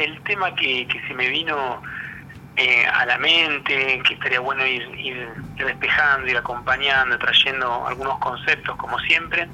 el 0.00 0.20
tema 0.22 0.54
que, 0.54 0.86
que 0.86 1.00
se 1.06 1.14
me 1.14 1.28
vino 1.28 1.82
eh, 2.56 2.84
a 2.84 3.06
la 3.06 3.16
mente, 3.16 4.02
que 4.06 4.14
estaría 4.14 4.40
bueno 4.40 4.66
ir, 4.66 5.28
despejando, 5.56 6.28
ir 6.28 6.36
acompañando, 6.36 7.16
trayendo 7.18 7.86
algunos 7.86 8.18
conceptos 8.18 8.76
como 8.76 8.98
siempre, 8.98 9.48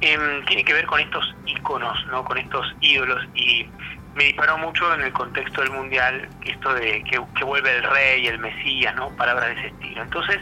em, 0.00 0.44
tiene 0.46 0.64
que 0.64 0.72
ver 0.72 0.86
con 0.86 0.98
estos 0.98 1.34
iconos, 1.46 2.04
¿no? 2.06 2.24
con 2.24 2.38
estos 2.38 2.66
ídolos 2.80 3.24
y 3.34 3.66
me 4.14 4.24
disparó 4.24 4.58
mucho 4.58 4.92
en 4.94 5.02
el 5.02 5.12
contexto 5.12 5.60
del 5.60 5.70
mundial 5.70 6.28
esto 6.44 6.74
de 6.74 7.04
que, 7.04 7.44
vuelve 7.44 7.76
el 7.76 7.84
rey, 7.84 8.26
el 8.26 8.38
mesías, 8.38 8.96
¿no? 8.96 9.10
palabras 9.10 9.46
de 9.46 9.52
ese 9.52 9.66
estilo. 9.68 10.02
Entonces, 10.02 10.38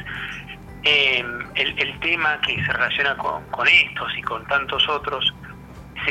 em, 0.85 1.47
el, 1.57 2.01
tema 2.01 2.41
que 2.41 2.65
se 2.65 2.73
relaciona 2.73 3.17
con 3.17 3.69
estos 3.69 4.17
y 4.17 4.23
con 4.23 4.47
tantos 4.47 4.89
otros 4.89 5.35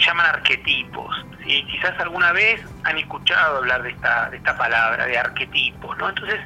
se 0.01 0.07
llaman 0.07 0.27
arquetipos. 0.27 1.25
¿sí? 1.43 1.65
Quizás 1.71 1.99
alguna 1.99 2.31
vez 2.31 2.61
han 2.83 2.97
escuchado 2.97 3.57
hablar 3.57 3.83
de 3.83 3.89
esta, 3.89 4.29
de 4.29 4.37
esta 4.37 4.57
palabra, 4.57 5.05
de 5.05 5.17
arquetipos, 5.17 5.97
¿no? 5.97 6.09
Entonces, 6.09 6.39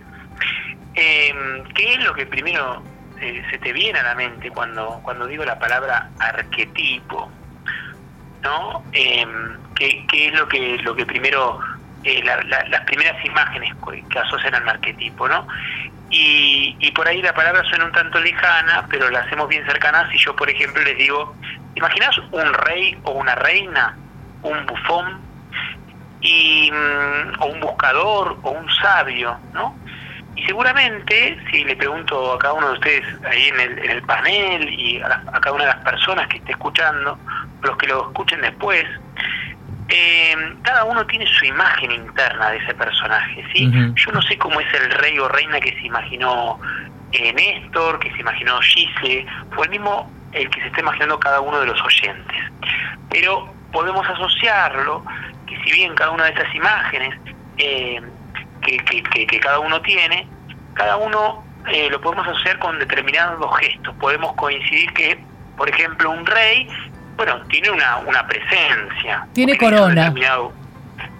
eh, 0.96 1.64
¿qué 1.76 1.94
es 1.94 2.04
lo 2.04 2.14
que 2.14 2.26
primero 2.26 2.84
eh, 3.20 3.44
se 3.50 3.58
te 3.60 3.74
viene 3.74 4.00
a 4.00 4.04
la 4.04 4.16
mente 4.16 4.50
cuando, 4.52 5.00
cuando 5.04 5.28
digo 5.28 5.44
la 5.44 5.60
palabra 5.60 6.10
arquetipo? 6.20 7.32
¿No? 8.42 8.84
Eh, 8.94 9.26
¿qué, 9.76 10.06
¿qué, 10.10 10.28
es 10.28 10.34
lo 10.34 10.48
que, 10.48 10.78
lo 10.80 10.96
que 10.96 11.06
primero, 11.06 11.60
eh, 12.04 12.24
las 12.24 12.82
primeras 12.86 13.24
imágenes 13.26 13.74
que 14.10 14.20
asocian 14.20 14.56
al 14.56 14.68
arquetipo, 14.68 15.28
¿no? 15.28 15.48
Y, 16.12 16.76
y, 16.80 16.92
por 16.92 17.08
ahí 17.08 17.22
la 17.22 17.34
palabra 17.34 17.64
suena 17.64 17.86
un 17.86 17.92
tanto 17.94 18.20
lejana, 18.20 18.86
pero 18.90 19.10
la 19.10 19.20
hacemos 19.20 19.48
bien 19.48 19.66
cercana 19.66 20.10
si 20.12 20.18
yo, 20.18 20.36
por 20.36 20.50
ejemplo, 20.50 20.84
les 20.84 20.98
digo 20.98 21.34
¿Imaginas 21.76 22.18
un 22.32 22.54
rey 22.54 22.98
o 23.04 23.12
una 23.12 23.34
reina, 23.36 23.98
un 24.44 24.66
bufón, 24.66 25.22
y, 26.22 26.70
mm, 26.72 27.42
o 27.42 27.46
un 27.48 27.60
buscador 27.60 28.38
o 28.44 28.52
un 28.52 28.70
sabio, 28.76 29.38
¿no? 29.54 29.76
Y 30.36 30.44
seguramente, 30.44 31.38
si 31.50 31.64
le 31.64 31.76
pregunto 31.76 32.34
a 32.34 32.40
cada 32.40 32.54
uno 32.54 32.68
de 32.68 32.74
ustedes 32.74 33.26
ahí 33.26 33.48
en 33.48 33.60
el, 33.60 33.80
en 33.80 33.92
el 33.92 34.02
panel 34.04 34.70
y 34.70 35.02
a, 35.02 35.24
cada 35.42 35.54
una 35.54 35.66
de 35.66 35.74
las 35.74 35.84
personas 35.84 36.28
que 36.28 36.38
esté 36.38 36.52
escuchando, 36.52 37.18
los 37.64 37.78
que 37.78 37.88
lo 37.88 38.08
escuchen 38.08 38.42
después, 38.42 38.86
eh, 39.92 40.36
cada 40.64 40.86
uno 40.86 41.06
tiene 41.06 41.28
su 41.28 41.46
imagen 41.46 41.92
interna 41.92 42.52
de 42.52 42.58
ese 42.58 42.74
personaje, 42.74 43.46
¿sí? 43.54 43.70
Yo 43.96 44.12
no 44.12 44.22
sé 44.22 44.38
cómo 44.38 44.60
es 44.60 44.74
el 44.74 44.90
rey 44.92 45.20
o 45.20 45.28
reina 45.28 45.60
que 45.60 45.72
se 45.74 45.86
imaginó 45.86 46.60
eh, 47.12 47.34
Néstor, 47.34 48.00
que 48.00 48.12
se 48.12 48.22
imaginó 48.22 48.60
Gise, 48.62 49.26
fue 49.52 49.66
el 49.66 49.72
mismo 49.72 50.10
el 50.32 50.50
que 50.50 50.62
se 50.62 50.68
está 50.68 50.80
imaginando 50.80 51.20
cada 51.20 51.42
uno 51.42 51.60
de 51.60 51.66
los 51.68 51.82
oyentes. 51.82 52.38
Pero 53.10 53.54
podemos 53.74 54.08
asociarlo, 54.08 55.04
que 55.46 55.62
si 55.64 55.72
bien 55.74 55.94
cada 55.96 56.12
una 56.12 56.26
de 56.26 56.32
esas 56.32 56.56
imágenes 56.56 57.20
eh, 57.58 58.02
que, 58.62 58.78
que, 59.28 59.40
cada 59.40 59.60
uno 59.60 59.82
tiene, 59.82 60.26
cada 60.74 60.96
uno 60.98 61.44
eh, 61.68 61.90
lo 61.90 62.00
podemos 62.00 62.26
asociar 62.28 62.60
con 62.60 62.80
determinados 62.80 63.58
gestos. 63.60 63.94
Podemos 63.96 64.34
coincidir 64.36 64.94
que, 64.94 65.20
por 65.58 65.70
ejemplo, 65.70 66.12
un 66.12 66.26
rey, 66.26 66.70
bueno, 67.24 67.40
tiene 67.50 67.70
una, 67.70 67.98
una 67.98 68.26
presencia. 68.26 69.28
Tiene 69.34 69.56
corona. 69.56 70.12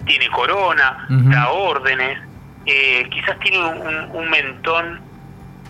Tiene 0.04 0.28
corona, 0.30 1.06
da 1.08 1.50
órdenes, 1.50 2.18
eh, 2.66 3.08
quizás 3.08 3.38
tiene 3.38 3.58
un, 3.64 4.10
un 4.12 4.28
mentón 4.28 5.00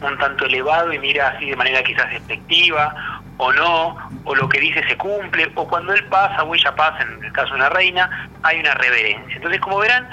un 0.01 0.19
tanto 0.19 0.47
elevado 0.47 0.91
y 0.91 0.99
mira 0.99 1.29
así 1.29 1.51
de 1.51 1.55
manera 1.55 1.83
quizás 1.83 2.11
despectiva, 2.11 2.95
o 3.37 3.53
no, 3.53 3.97
o 4.25 4.35
lo 4.35 4.49
que 4.49 4.59
dice 4.59 4.83
se 4.89 4.97
cumple, 4.97 5.53
o 5.55 5.69
cuando 5.69 5.93
él 5.93 6.03
pasa 6.07 6.43
o 6.45 6.55
ella 6.55 6.75
pasa, 6.75 7.03
en 7.03 7.23
el 7.23 7.33
caso 7.33 7.51
de 7.51 7.57
una 7.57 7.69
reina, 7.69 8.29
hay 8.43 8.59
una 8.61 8.73
reverencia. 8.73 9.37
Entonces, 9.37 9.61
como 9.61 9.79
verán, 9.79 10.09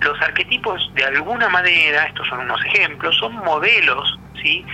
los 0.00 0.20
arquetipos 0.22 0.88
de 0.94 1.04
alguna 1.04 1.48
manera, 1.48 2.04
estos 2.04 2.28
son 2.28 2.40
unos 2.40 2.64
ejemplos, 2.66 3.16
son 3.18 3.34
modelos, 3.36 4.20
¿sí? 4.40 4.64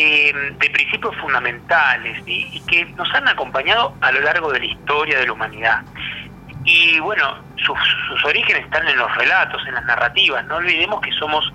Eh, 0.00 0.32
de 0.32 0.70
principios 0.70 1.16
fundamentales 1.16 2.22
y 2.24 2.60
que 2.68 2.84
nos 2.84 3.12
han 3.14 3.26
acompañado 3.26 3.96
a 4.00 4.12
lo 4.12 4.20
largo 4.20 4.52
de 4.52 4.60
la 4.60 4.66
historia 4.66 5.18
de 5.18 5.26
la 5.26 5.32
humanidad. 5.32 5.82
Y 6.64 7.00
bueno, 7.00 7.38
sus, 7.56 8.24
orígenes 8.24 8.64
están 8.64 8.86
en 8.86 8.96
los 8.96 9.12
relatos, 9.16 9.60
en 9.66 9.74
las 9.74 9.84
narrativas. 9.86 10.44
No 10.46 10.56
olvidemos 10.56 11.00
que 11.00 11.10
somos, 11.12 11.52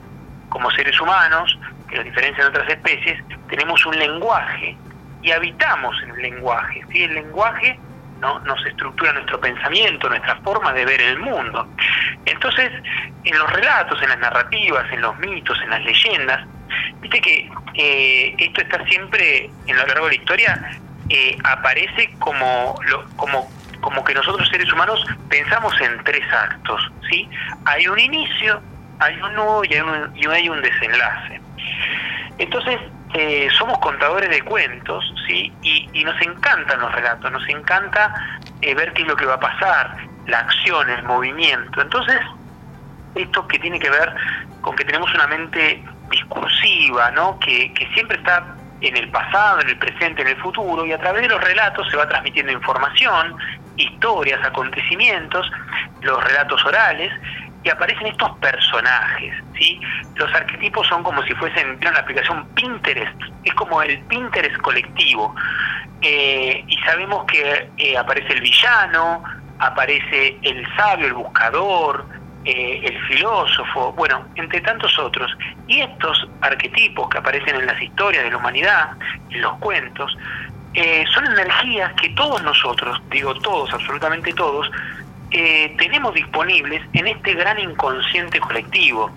como 0.50 0.70
seres 0.72 1.00
humanos, 1.00 1.58
que 1.90 2.00
a 2.00 2.04
diferencia 2.04 2.44
de 2.44 2.50
otras 2.50 2.70
especies, 2.70 3.24
tenemos 3.48 3.86
un 3.86 3.98
lenguaje 3.98 4.76
y 5.22 5.32
habitamos 5.32 5.96
en 6.04 6.10
el 6.10 6.22
lenguaje. 6.24 6.82
¿sí? 6.92 7.04
El 7.04 7.14
lenguaje 7.14 7.80
¿no? 8.20 8.40
nos 8.40 8.66
estructura 8.66 9.14
nuestro 9.14 9.40
pensamiento, 9.40 10.10
nuestra 10.10 10.36
forma 10.38 10.74
de 10.74 10.84
ver 10.84 11.00
el 11.00 11.20
mundo. 11.20 11.66
Entonces, 12.26 12.72
en 13.24 13.38
los 13.38 13.50
relatos, 13.54 14.02
en 14.02 14.10
las 14.10 14.20
narrativas, 14.20 14.92
en 14.92 15.02
los 15.02 15.18
mitos, 15.20 15.62
en 15.62 15.70
las 15.70 15.82
leyendas, 15.84 16.46
viste 17.04 17.22
que 17.22 17.52
eh, 17.76 18.36
esto 18.38 18.62
está 18.62 18.84
siempre, 18.86 19.50
en 19.68 19.78
lo 19.78 19.86
largo 19.86 20.06
de 20.06 20.16
la 20.16 20.22
historia, 20.22 20.80
eh, 21.10 21.38
aparece 21.44 22.14
como, 22.20 22.80
lo, 22.88 23.08
como, 23.16 23.52
como 23.82 24.04
que 24.04 24.14
nosotros 24.14 24.48
seres 24.50 24.72
humanos 24.72 25.06
pensamos 25.30 25.80
en 25.82 26.04
tres 26.04 26.26
actos. 26.32 26.92
¿sí? 27.10 27.30
Hay 27.66 27.88
un 27.88 28.00
inicio, 28.00 28.62
hay 29.00 29.16
un 29.22 29.34
nudo 29.36 29.64
y 29.66 29.74
hay 29.74 29.82
un, 29.82 30.12
y 30.16 30.28
hay 30.28 30.50
un 30.50 30.62
desenlace. 30.62 31.42
Entonces, 32.40 32.80
eh, 33.14 33.48
somos 33.58 33.78
contadores 33.80 34.30
de 34.30 34.42
cuentos, 34.42 35.04
¿sí? 35.28 35.54
Y, 35.62 36.04
nos 36.04 36.20
encantan 36.22 36.80
los 36.80 36.92
relatos, 36.92 37.32
nos 37.32 37.48
encanta 37.48 38.14
eh, 38.62 38.74
ver 38.74 38.92
qué 38.94 39.04
es 39.04 39.08
lo 39.08 39.16
que 39.16 39.26
va 39.26 39.36
a 39.36 39.40
pasar, 39.40 39.96
la 40.28 40.40
acción, 40.40 40.90
el 40.90 41.04
movimiento. 41.04 41.82
Entonces, 41.82 42.20
esto 43.16 43.48
que 43.48 43.60
tiene 43.60 43.80
que 43.80 43.90
ver 43.90 44.14
con 44.62 44.76
que 44.76 44.84
tenemos 44.84 45.14
una 45.14 45.28
mente 45.28 45.84
discursiva, 46.14 47.12
¿no? 47.12 47.40
Que, 47.40 47.72
siempre 47.94 48.18
está 48.18 48.56
en 48.82 48.98
el 48.98 49.10
pasado, 49.10 49.62
en 49.62 49.70
el 49.70 49.78
presente, 49.78 50.22
en 50.22 50.30
el 50.30 50.38
futuro, 50.38 50.86
y 50.86 50.92
a 50.92 50.98
través 50.98 51.24
de 51.24 51.30
los 51.30 51.42
relatos 51.42 51.90
se 51.90 51.98
va 51.98 52.08
transmitiendo 52.08 52.52
información, 52.52 53.36
historias, 53.78 54.46
acontecimientos, 54.46 55.50
los 56.02 56.24
relatos 56.24 56.64
orales, 56.66 57.12
y 57.64 57.70
aparecen 57.70 58.08
estos 58.08 58.38
personajes, 58.40 59.34
¿sí? 59.58 59.80
Los 60.16 60.34
arquetipos 60.34 60.86
son 60.88 61.02
como 61.02 61.24
si 61.24 61.34
fuesen 61.36 61.80
la 61.82 62.00
aplicación 62.00 62.46
Pinterest, 62.56 63.16
es 63.46 63.54
como 63.54 63.82
el 63.82 64.00
Pinterest 64.02 64.58
colectivo. 64.58 65.34
Eh, 66.02 66.62
y 66.68 66.78
sabemos 66.80 67.24
que 67.26 67.70
eh, 67.78 67.98
aparece 67.98 68.34
el 68.34 68.42
villano, 68.42 69.24
aparece 69.60 70.38
el 70.42 70.68
sabio, 70.76 71.08
el 71.08 71.14
buscador, 71.14 72.06
eh, 72.46 72.82
el 72.84 73.06
filósofo, 73.08 73.94
bueno, 73.94 74.26
entre 74.36 74.62
tantos 74.62 74.98
otros. 75.00 75.32
Y 75.68 75.82
estos 75.82 76.28
arquetipos 76.42 77.10
que 77.10 77.18
aparecen 77.18 77.56
en 77.56 77.66
las 77.66 77.82
historias 77.82 78.24
de 78.24 78.32
la 78.32 78.38
humanidad, 78.38 78.92
en 79.30 79.42
los 79.42 79.58
cuentos, 79.58 80.16
son 81.14 81.26
energías 81.28 81.94
que 82.02 82.10
todos 82.16 82.42
nosotros, 82.42 83.00
digo 83.12 83.36
todos, 83.36 83.72
absolutamente 83.72 84.34
todos, 84.34 84.72
eh, 85.36 85.74
tenemos 85.80 86.14
disponibles 86.14 86.84
en 86.94 87.08
este 87.08 87.34
gran 87.34 87.58
inconsciente 87.58 88.40
colectivo. 88.40 89.10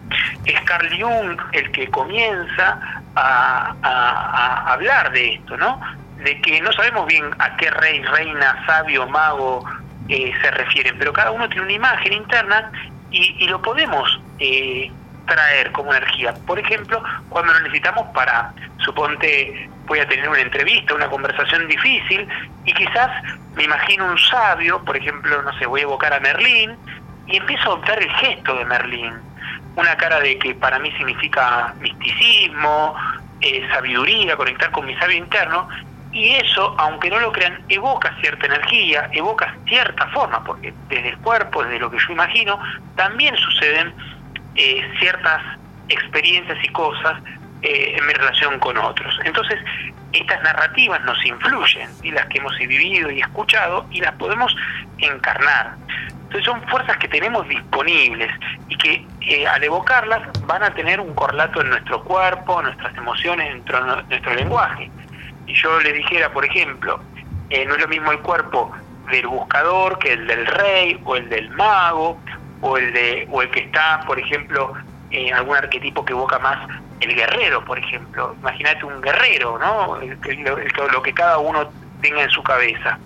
Es 0.46 0.58
Carl 0.62 0.88
Jung 0.98 1.38
el 1.52 1.70
que 1.72 1.88
comienza 1.90 2.80
a, 3.14 4.72
hablar 4.72 5.12
de 5.12 5.34
esto, 5.34 5.58
¿no? 5.58 5.78
De 6.24 6.40
que 6.40 6.58
no 6.62 6.72
sabemos 6.72 7.06
bien 7.06 7.24
a 7.38 7.54
qué 7.56 7.70
rey, 7.70 8.02
reina, 8.02 8.64
sabio, 8.66 9.06
mago 9.06 9.62
eh, 10.08 10.32
se 10.40 10.50
refieren, 10.52 10.96
pero 10.98 11.12
cada 11.12 11.32
uno 11.32 11.50
tiene 11.50 11.64
una 11.64 11.74
imagen 11.74 12.14
interna 12.14 12.72
y, 13.10 13.46
lo 13.46 13.60
podemos 13.62 14.20
eh, 14.38 14.90
traer 15.26 15.72
como 15.72 15.92
energía. 15.92 16.34
Por 16.46 16.58
ejemplo, 16.58 17.02
cuando 17.28 17.52
lo 17.52 17.60
necesitamos 17.60 18.06
para, 18.14 18.52
suponte, 18.78 19.68
voy 19.86 20.00
a 20.00 20.08
tener 20.08 20.28
una 20.28 20.40
entrevista, 20.40 20.94
una 20.94 21.08
conversación 21.08 21.66
difícil, 21.68 22.28
y 22.64 22.72
quizás 22.72 23.10
me 23.54 23.64
imagino 23.64 24.06
un 24.06 24.18
sabio, 24.18 24.82
por 24.84 24.96
ejemplo, 24.96 25.42
no 25.42 25.56
sé, 25.58 25.66
voy 25.66 25.80
a 25.80 25.84
evocar 25.84 26.12
a 26.12 26.20
Merlín, 26.20 26.76
y 27.26 27.36
empiezo 27.36 27.62
a 27.62 27.74
adoptar 27.74 28.02
el 28.02 28.10
gesto 28.10 28.54
de 28.56 28.64
Merlín, 28.64 29.14
una 29.76 29.96
cara 29.96 30.20
de 30.20 30.38
que 30.38 30.54
para 30.54 30.78
mí 30.78 30.90
significa 30.92 31.74
misticismo, 31.80 32.94
eh, 33.40 33.66
sabiduría, 33.70 34.36
conectar 34.36 34.70
con 34.70 34.86
mi 34.86 34.94
sabio 34.96 35.18
interno, 35.18 35.68
y 36.16 36.32
eso, 36.32 36.74
aunque 36.78 37.10
no 37.10 37.20
lo 37.20 37.30
crean, 37.30 37.62
evoca 37.68 38.16
cierta 38.22 38.46
energía, 38.46 39.10
evoca 39.12 39.54
cierta 39.66 40.06
forma, 40.08 40.42
porque 40.44 40.72
desde 40.88 41.10
el 41.10 41.18
cuerpo, 41.18 41.62
desde 41.62 41.78
lo 41.78 41.90
que 41.90 41.98
yo 41.98 42.12
imagino, 42.14 42.58
también 42.96 43.36
suceden 43.36 43.92
eh, 44.54 44.80
ciertas 44.98 45.42
experiencias 45.88 46.56
y 46.64 46.68
cosas 46.68 47.22
eh, 47.60 47.96
en 47.98 48.06
mi 48.06 48.14
relación 48.14 48.58
con 48.60 48.78
otros. 48.78 49.14
Entonces, 49.24 49.58
estas 50.12 50.42
narrativas 50.42 51.04
nos 51.04 51.22
influyen, 51.26 51.90
y 52.02 52.10
las 52.10 52.24
que 52.28 52.38
hemos 52.38 52.56
vivido 52.56 53.10
y 53.10 53.20
escuchado, 53.20 53.84
y 53.90 54.00
las 54.00 54.14
podemos 54.14 54.56
encarnar. 54.96 55.74
Entonces 55.90 56.46
son 56.46 56.62
fuerzas 56.68 56.96
que 56.96 57.08
tenemos 57.08 57.46
disponibles 57.46 58.32
y 58.68 58.76
que 58.78 59.06
eh, 59.20 59.46
al 59.46 59.62
evocarlas 59.62 60.22
van 60.46 60.62
a 60.62 60.70
tener 60.72 60.98
un 60.98 61.14
correlato 61.14 61.60
en 61.60 61.68
nuestro 61.68 62.02
cuerpo, 62.02 62.58
en 62.60 62.66
nuestras 62.66 62.96
emociones, 62.96 63.50
en 63.50 63.56
nuestro, 63.58 64.02
nuestro 64.02 64.34
lenguaje. 64.34 64.90
Y 65.46 65.54
yo 65.54 65.80
le 65.80 65.92
dijera, 65.92 66.32
por 66.32 66.44
ejemplo, 66.44 67.00
no 67.50 67.74
es 67.74 67.80
lo 67.80 67.88
mismo 67.88 68.12
el 68.12 68.18
cuerpo 68.20 68.72
del 69.10 69.26
buscador 69.26 69.98
que 69.98 70.12
el 70.12 70.26
del 70.26 70.46
rey 70.46 71.00
o 71.04 71.16
el 71.16 71.28
del 71.28 71.48
mago 71.50 72.18
o 72.60 72.76
el 72.76 72.92
de 72.92 73.28
o 73.30 73.42
el 73.42 73.50
que 73.50 73.60
está, 73.60 74.02
por 74.06 74.18
ejemplo, 74.18 74.74
en 75.10 75.34
algún 75.34 75.56
arquetipo 75.56 76.04
que 76.04 76.12
evoca 76.12 76.38
más 76.38 76.68
el 77.00 77.14
guerrero, 77.14 77.64
por 77.64 77.78
ejemplo. 77.78 78.34
Imagínate 78.40 78.84
un 78.84 79.00
guerrero, 79.00 79.58
¿no? 79.58 79.98
lo 80.92 81.02
que 81.02 81.12
cada 81.12 81.38
uno 81.38 81.68
tenga 82.00 82.22
en 82.22 82.30
su 82.30 82.42
cabeza. 82.42 82.98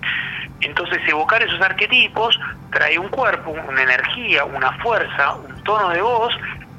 Entonces 0.61 1.01
evocar 1.07 1.43
esos 1.43 1.61
arquetipos 1.61 2.39
trae 2.73 2.99
un 2.99 3.09
cuerpo, 3.09 3.51
una 3.51 3.83
energía, 3.83 4.45
una 4.45 4.73
fuerza, 4.79 5.35
un 5.35 5.63
tono 5.65 5.91
de 5.91 6.03
voz 6.03 6.35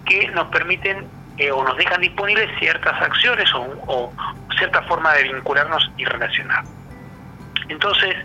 que 0.06 0.28
nos 0.30 0.48
permiten 0.48 1.08
eh, 1.42 1.52
o 1.52 1.64
nos 1.64 1.76
dejan 1.76 2.00
disponibles 2.00 2.48
ciertas 2.60 3.02
acciones 3.02 3.50
o, 3.56 4.14
cierta 4.60 4.84
forma 4.84 5.12
de 5.14 5.24
vincularnos 5.24 5.92
y 5.98 6.06
relacionar. 6.06 6.64
Entonces, 7.68 8.16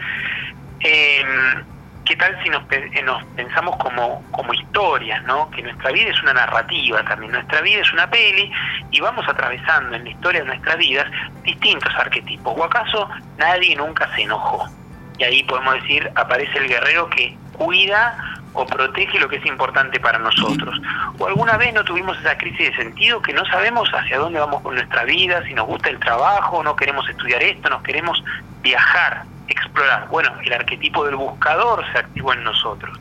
em, 0.80 1.64
¿qué 2.04 2.14
tal 2.16 2.38
si 2.42 2.50
nos, 2.50 2.62
eh, 2.70 3.02
nos, 3.02 3.24
pensamos 3.34 3.74
como, 3.76 4.22
como 4.32 4.52
historias, 4.52 5.22
¿no? 5.24 5.50
que 5.50 5.62
nuestra 5.62 5.92
vida 5.92 6.10
es 6.10 6.22
una 6.22 6.34
narrativa 6.34 7.02
también, 7.04 7.32
nuestra 7.32 7.62
vida 7.62 7.80
es 7.80 7.90
una 7.90 8.10
peli 8.10 8.52
y 8.90 9.00
vamos 9.00 9.26
atravesando 9.26 9.96
en 9.96 10.04
la 10.04 10.10
historia 10.10 10.42
de 10.42 10.48
nuestras 10.48 10.76
vidas 10.76 11.06
distintos 11.42 11.94
arquetipos? 11.96 12.52
¿O 12.54 12.64
acaso 12.64 13.08
nadie 13.38 13.74
nunca 13.76 14.14
se 14.14 14.24
enojó? 14.24 14.68
Y 15.16 15.24
ahí 15.24 15.42
podemos 15.44 15.72
decir, 15.76 16.12
aparece 16.16 16.58
el 16.58 16.68
guerrero 16.68 17.08
que 17.08 17.34
cuida 17.54 18.35
o 18.56 18.66
protege 18.66 19.20
lo 19.20 19.28
que 19.28 19.36
es 19.36 19.46
importante 19.46 20.00
para 20.00 20.18
nosotros. 20.18 20.80
O 21.18 21.26
alguna 21.26 21.56
vez 21.58 21.74
no 21.74 21.84
tuvimos 21.84 22.18
esa 22.18 22.36
crisis 22.38 22.70
de 22.70 22.76
sentido 22.76 23.20
que 23.20 23.34
no 23.34 23.44
sabemos 23.44 23.88
hacia 23.90 24.18
dónde 24.18 24.40
vamos 24.40 24.62
con 24.62 24.74
nuestra 24.74 25.04
vida, 25.04 25.44
si 25.46 25.52
nos 25.52 25.66
gusta 25.66 25.90
el 25.90 26.00
trabajo, 26.00 26.62
no 26.62 26.74
queremos 26.74 27.08
estudiar 27.08 27.42
esto, 27.42 27.68
nos 27.68 27.82
queremos 27.82 28.22
viajar, 28.62 29.24
explorar. 29.48 30.08
Bueno, 30.08 30.32
el 30.42 30.52
arquetipo 30.52 31.04
del 31.04 31.16
buscador 31.16 31.84
se 31.92 31.98
activó 31.98 32.32
en 32.32 32.44
nosotros. 32.44 32.98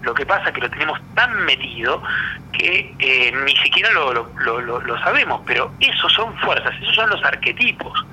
Lo 0.00 0.14
que 0.14 0.24
pasa 0.24 0.48
es 0.48 0.54
que 0.54 0.60
lo 0.62 0.70
tenemos 0.70 0.98
tan 1.14 1.44
metido 1.44 2.02
que 2.52 2.94
eh, 2.98 3.32
ni 3.44 3.56
siquiera 3.56 3.90
lo, 3.92 4.12
lo, 4.12 4.60
lo, 4.80 4.98
sabemos, 5.00 5.42
pero 5.46 5.70
esos 5.80 6.12
son 6.12 6.36
fuerzas, 6.38 6.74
esos 6.80 6.94
son 6.94 7.10
los 7.10 7.22
arquetipos. 7.24 8.06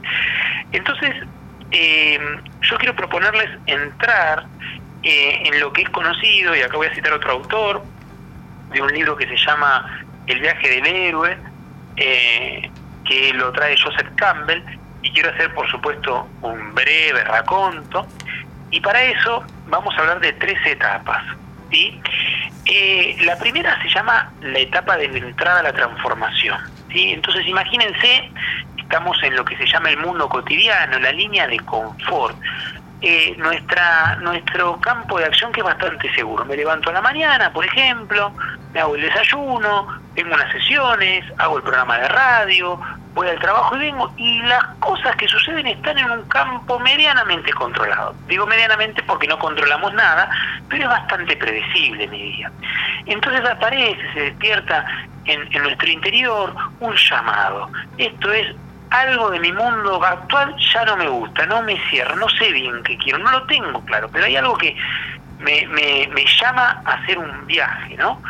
Entonces, 0.72 1.16
eh, 1.72 2.20
yo 2.62 2.78
quiero 2.78 2.96
proponerles 2.96 3.50
entrar 3.66 4.46
eh, 5.04 5.42
en 5.46 5.60
lo 5.60 5.74
que 5.74 5.84
es 5.84 5.90
conocido, 5.90 6.56
y 6.56 6.62
acá 6.62 6.78
voy 6.78 6.88
a 6.88 6.96
citar 6.96 7.14
otro 7.14 7.32
autor, 7.32 7.84
de 8.72 8.82
un 8.82 8.92
libro 8.94 9.16
que 9.16 9.28
se 9.28 9.38
llama 9.38 10.04
El 10.28 10.40
viaje 10.40 10.70
del 10.70 10.88
héroe, 10.88 11.38
eh, 11.98 12.70
que 13.06 13.34
lo 13.34 13.52
trae 13.52 13.76
Joseph 13.78 14.08
Campbell, 14.16 14.64
y 15.02 15.12
quiero 15.12 15.32
hacer 15.32 15.54
por 15.54 15.70
supuesto 15.70 16.28
un 16.42 16.74
breve 16.76 17.24
raconto, 17.24 18.08
y 18.70 18.80
para 18.80 19.02
eso 19.04 19.44
vamos 19.68 19.96
a 19.98 20.02
hablar 20.02 20.20
de 20.20 20.34
tres 20.34 20.60
etapas. 20.66 21.24
¿sí? 21.72 22.00
Eh, 22.66 23.18
la 23.22 23.38
primera 23.38 23.82
se 23.82 23.90
llama 23.90 24.32
la 24.42 24.60
etapa 24.60 24.98
de 24.98 25.08
la 25.08 25.18
entrada 25.18 25.60
a 25.60 25.64
la 25.64 25.74
transformación. 25.74 26.58
¿sí? 26.92 27.12
Entonces 27.12 27.46
imagínense, 27.48 28.32
estamos 28.78 29.22
en 29.24 29.36
lo 29.36 29.44
que 29.44 29.58
se 29.58 29.66
llama 29.66 29.90
el 29.90 29.98
mundo 29.98 30.30
cotidiano, 30.30 31.00
la 31.00 31.12
línea 31.12 31.48
de 31.48 31.60
confort 31.60 32.38
eh, 33.02 33.36
nuestra, 33.38 34.16
nuestro 34.18 34.80
campo 34.80 35.18
de 35.18 35.26
acción 35.26 35.52
que 35.52 35.62
es 35.62 35.66
bastante 35.66 36.14
seguro. 36.14 36.46
Me 36.46 36.56
levanto 36.56 36.90
a 36.90 36.94
la 36.94 37.02
mañana, 37.02 37.52
por 37.52 37.66
ejemplo, 37.66 38.32
me 38.74 38.80
hago 38.80 38.96
el 38.96 39.02
desayuno, 39.02 39.88
tengo 40.16 40.34
unas 40.34 40.52
sesiones, 40.52 41.26
hago 41.40 41.58
el 41.58 41.64
programa 41.64 41.98
de 41.98 42.08
radio, 42.08 42.80
voy 43.14 43.28
al 43.28 43.40
trabajo 43.40 43.76
y 43.76 43.80
vengo, 43.80 44.14
y 44.18 44.42
las 44.44 44.64
cosas 44.80 45.16
que 45.16 45.28
suceden 45.28 45.68
están 45.68 45.98
en 45.98 46.12
un 46.12 46.24
campo 46.28 46.80
medianamente 46.80 47.52
controlado. 47.54 48.16
Digo 48.28 48.46
medianamente 48.46 49.02
porque 49.04 49.28
no 49.28 49.38
controlamos 49.40 49.94
nada, 49.94 50.30
pero 50.70 50.84
es 50.84 50.90
bastante 50.90 51.36
predecible 51.36 52.08
mi 52.08 52.22
día. 52.34 52.52
Entonces 53.08 53.44
aparece, 53.50 54.14
se 54.14 54.20
despierta 54.22 54.86
en, 55.26 55.54
en 55.54 55.64
nuestro 55.64 55.90
interior 55.90 56.54
un 56.80 56.96
llamado. 56.96 57.70
Esto 57.98 58.32
es 58.32 58.56
algo 58.92 59.32
de 59.32 59.40
mi 59.40 59.52
mundo 59.52 60.04
actual 60.04 60.56
ya 60.58 60.86
no 60.86 60.98
me 60.98 61.08
gusta, 61.08 61.46
no 61.46 61.64
me 61.64 61.80
cierra, 61.90 62.16
no 62.16 62.28
sé 62.30 62.52
bien 62.52 62.84
qué 62.84 62.98
quiero, 62.98 63.20
no 63.20 63.32
lo 63.32 63.44
tengo 63.44 63.84
claro, 63.86 64.10
pero 64.12 64.26
hay 64.26 64.36
algo 64.36 64.58
que 64.58 64.76
me, 65.40 65.66
me, 65.68 66.08
me 66.14 66.26
llama 66.26 66.82
a 66.86 66.94
hacer 66.94 67.18
un 67.18 67.48
viaje, 67.48 67.96
¿no? 67.96 68.22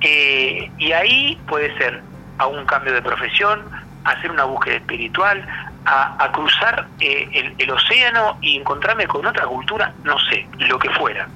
Eh, 0.00 0.70
y 0.78 0.92
ahí 0.92 1.38
puede 1.46 1.76
ser 1.78 2.02
a 2.38 2.46
un 2.46 2.64
cambio 2.66 2.92
de 2.92 3.02
profesión, 3.02 3.62
a 4.04 4.10
hacer 4.10 4.30
una 4.30 4.44
búsqueda 4.44 4.76
espiritual, 4.76 5.46
a, 5.84 6.32
cruzar 6.32 6.86
eh, 6.98 7.28
el, 7.32 7.54
el, 7.58 7.70
océano 7.70 8.38
y 8.40 8.56
encontrarme 8.56 9.06
con 9.06 9.24
otra 9.24 9.46
cultura, 9.46 9.92
no 10.02 10.18
sé, 10.18 10.46
lo 10.58 10.78
que 10.80 10.90
fuera. 10.90 11.28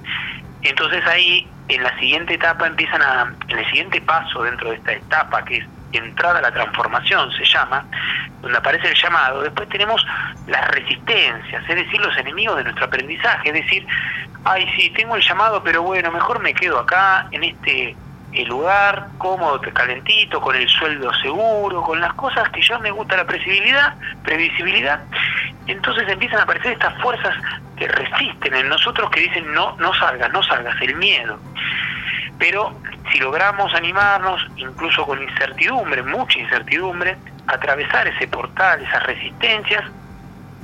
Entonces 0.62 1.06
ahí, 1.06 1.46
en 1.68 1.82
la 1.84 1.96
siguiente 1.98 2.34
etapa, 2.34 2.66
empiezan 2.66 3.00
a, 3.00 3.32
en 3.46 3.58
el 3.58 3.64
siguiente 3.66 4.00
paso 4.00 4.42
dentro 4.42 4.70
de 4.70 4.76
esta 4.76 4.92
etapa, 4.92 5.44
que 5.44 5.58
es 5.58 5.66
entrada 5.92 6.38
a 6.38 6.42
la 6.42 6.50
transformación, 6.50 7.30
se 7.32 7.44
llama, 7.44 7.84
donde 8.40 8.58
aparece 8.58 8.88
el 8.88 8.94
llamado, 8.94 9.42
después 9.42 9.68
tenemos 9.68 10.04
las 10.46 10.68
resistencias, 10.68 11.62
es 11.68 11.76
decir, 11.76 12.00
los 12.00 12.16
enemigos 12.16 12.56
de 12.56 12.64
nuestro 12.64 12.86
aprendizaje, 12.86 13.48
es 13.48 13.54
decir, 13.54 13.86
ay, 14.44 14.66
sí, 14.76 14.90
tengo 14.90 15.16
el 15.16 15.22
llamado, 15.22 15.62
pero 15.62 15.82
bueno, 15.82 16.10
mejor 16.10 16.40
me 16.40 16.54
quedo 16.54 16.78
acá, 16.78 17.26
en 17.30 17.44
este 17.44 17.96
eh, 18.32 18.44
lugar, 18.46 19.08
cómodo, 19.18 19.60
calentito, 19.72 20.40
con 20.40 20.54
el 20.54 20.68
sueldo 20.68 21.12
seguro, 21.14 21.82
con 21.82 22.00
las 22.00 22.14
cosas 22.14 22.48
que 22.50 22.62
yo 22.62 22.78
me 22.78 22.90
gusta 22.90 23.16
la 23.16 23.26
previsibilidad, 23.26 23.94
previsibilidad, 24.22 25.00
entonces 25.66 26.08
empiezan 26.08 26.40
a 26.40 26.42
aparecer 26.42 26.72
estas 26.72 27.00
fuerzas 27.00 27.34
que 27.76 27.88
resisten 27.88 28.54
en 28.54 28.68
nosotros 28.68 29.10
que 29.10 29.20
dicen 29.20 29.52
no, 29.52 29.76
no 29.78 29.92
salgas, 29.94 30.32
no 30.32 30.42
salgas, 30.42 30.80
el 30.80 30.94
miedo. 30.96 31.38
Pero 32.40 32.74
si 33.12 33.18
logramos 33.18 33.72
animarnos, 33.74 34.44
incluso 34.56 35.06
con 35.06 35.22
incertidumbre, 35.22 36.02
mucha 36.02 36.38
incertidumbre, 36.38 37.16
atravesar 37.46 38.08
ese 38.08 38.26
portal, 38.26 38.82
esas 38.82 39.02
resistencias, 39.04 39.84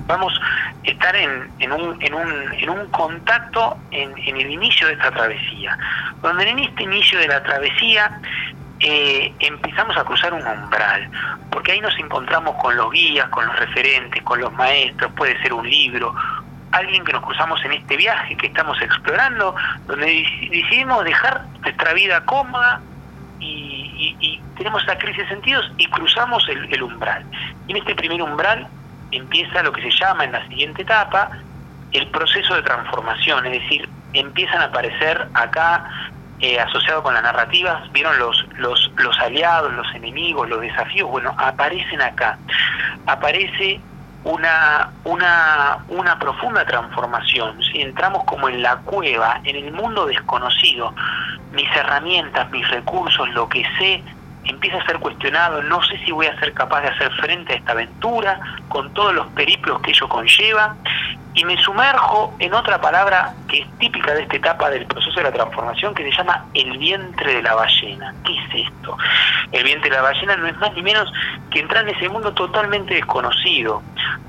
vamos 0.06 0.32
a 0.42 0.88
estar 0.88 1.14
en, 1.14 1.50
un, 1.70 2.02
en, 2.02 2.14
un, 2.14 2.54
en 2.54 2.70
un 2.70 2.86
contacto 2.86 3.76
en, 3.90 4.16
en, 4.16 4.36
el 4.36 4.50
inicio 4.50 4.86
de 4.86 4.94
esta 4.94 5.10
travesía, 5.10 5.76
donde 6.22 6.48
en 6.48 6.60
este 6.60 6.82
inicio 6.82 7.18
de 7.18 7.28
la 7.28 7.42
travesía 7.42 8.20
eh, 8.80 9.32
empezamos 9.40 9.96
a 9.98 10.04
cruzar 10.04 10.32
un 10.32 10.46
umbral, 10.46 11.10
porque 11.50 11.72
ahí 11.72 11.80
nos 11.80 11.98
encontramos 11.98 12.56
con 12.62 12.74
los 12.74 12.90
guías, 12.90 13.28
con 13.28 13.46
los 13.46 13.58
referentes, 13.58 14.22
con 14.22 14.40
los 14.40 14.52
maestros, 14.54 15.12
puede 15.12 15.40
ser 15.42 15.52
un 15.52 15.68
libro, 15.68 16.14
alguien 16.76 17.04
que 17.04 17.12
nos 17.12 17.22
cruzamos 17.22 17.64
en 17.64 17.72
este 17.72 17.96
viaje 17.96 18.36
que 18.36 18.48
estamos 18.48 18.80
explorando, 18.80 19.54
donde 19.86 20.06
decidimos 20.50 21.04
dejar 21.04 21.44
nuestra 21.60 21.92
vida 21.94 22.24
cómoda 22.24 22.80
y, 23.40 24.40
tenemos 24.56 24.82
esa 24.84 24.96
crisis 24.96 25.18
de 25.18 25.28
sentidos 25.28 25.70
y 25.76 25.86
cruzamos 25.88 26.48
el, 26.48 26.82
umbral. 26.82 27.22
Y 27.68 27.72
en 27.72 27.76
este 27.76 27.94
primer 27.94 28.22
umbral 28.22 28.66
empieza 29.10 29.62
lo 29.62 29.70
que 29.70 29.82
se 29.82 29.90
llama 29.90 30.24
en 30.24 30.32
la 30.32 30.48
siguiente 30.48 30.80
etapa 30.80 31.30
el 31.92 32.06
proceso 32.08 32.54
de 32.54 32.62
transformación, 32.62 33.44
es 33.46 33.60
decir, 33.60 33.86
empiezan 34.14 34.62
a 34.62 34.64
aparecer 34.64 35.28
acá 35.34 35.84
eh, 36.40 36.58
asociado 36.58 37.02
con 37.02 37.12
las 37.12 37.22
narrativas, 37.22 37.92
vieron 37.92 38.18
los, 38.18 38.46
los, 38.56 38.90
los 38.96 39.18
aliados, 39.18 39.72
los 39.74 39.94
enemigos, 39.94 40.48
los 40.48 40.60
desafíos, 40.62 41.10
bueno, 41.10 41.34
aparecen 41.38 42.00
acá. 42.00 42.38
Aparece 43.06 43.80
una, 44.26 44.90
una, 45.04 45.78
una 45.88 46.18
profunda 46.18 46.64
transformación. 46.64 47.62
Si 47.62 47.80
entramos 47.80 48.24
como 48.24 48.48
en 48.48 48.60
la 48.60 48.76
cueva, 48.78 49.40
en 49.44 49.54
el 49.54 49.72
mundo 49.72 50.06
desconocido, 50.06 50.92
mis 51.52 51.68
herramientas, 51.76 52.50
mis 52.50 52.68
recursos, 52.68 53.28
lo 53.30 53.48
que 53.48 53.64
sé, 53.78 54.02
empieza 54.44 54.78
a 54.78 54.86
ser 54.86 54.98
cuestionado, 54.98 55.62
no 55.62 55.80
sé 55.84 55.98
si 56.04 56.10
voy 56.10 56.26
a 56.26 56.38
ser 56.40 56.52
capaz 56.54 56.82
de 56.82 56.88
hacer 56.88 57.12
frente 57.12 57.52
a 57.52 57.56
esta 57.56 57.72
aventura, 57.72 58.40
con 58.68 58.92
todos 58.94 59.14
los 59.14 59.28
periplos 59.28 59.80
que 59.82 59.92
ello 59.92 60.08
conlleva, 60.08 60.76
y 61.36 61.44
me 61.44 61.56
sumerjo 61.58 62.34
en 62.38 62.54
otra 62.54 62.80
palabra 62.80 63.34
que 63.46 63.58
es 63.58 63.78
típica 63.78 64.14
de 64.14 64.22
esta 64.22 64.36
etapa 64.36 64.70
del 64.70 64.86
proceso 64.86 65.16
de 65.16 65.24
la 65.24 65.32
transformación, 65.32 65.94
que 65.94 66.02
se 66.04 66.10
llama 66.10 66.46
el 66.54 66.78
vientre 66.78 67.34
de 67.34 67.42
la 67.42 67.54
ballena. 67.54 68.14
¿Qué 68.24 68.32
es 68.38 68.66
esto? 68.66 68.96
El 69.52 69.62
vientre 69.62 69.90
de 69.90 69.96
la 69.96 70.02
ballena 70.02 70.34
no 70.38 70.46
es 70.46 70.56
más 70.56 70.72
ni 70.72 70.82
menos 70.82 71.12
que 71.50 71.60
entrar 71.60 71.86
en 71.86 71.94
ese 71.94 72.08
mundo 72.08 72.32
totalmente 72.32 72.94
desconocido, 72.94 73.82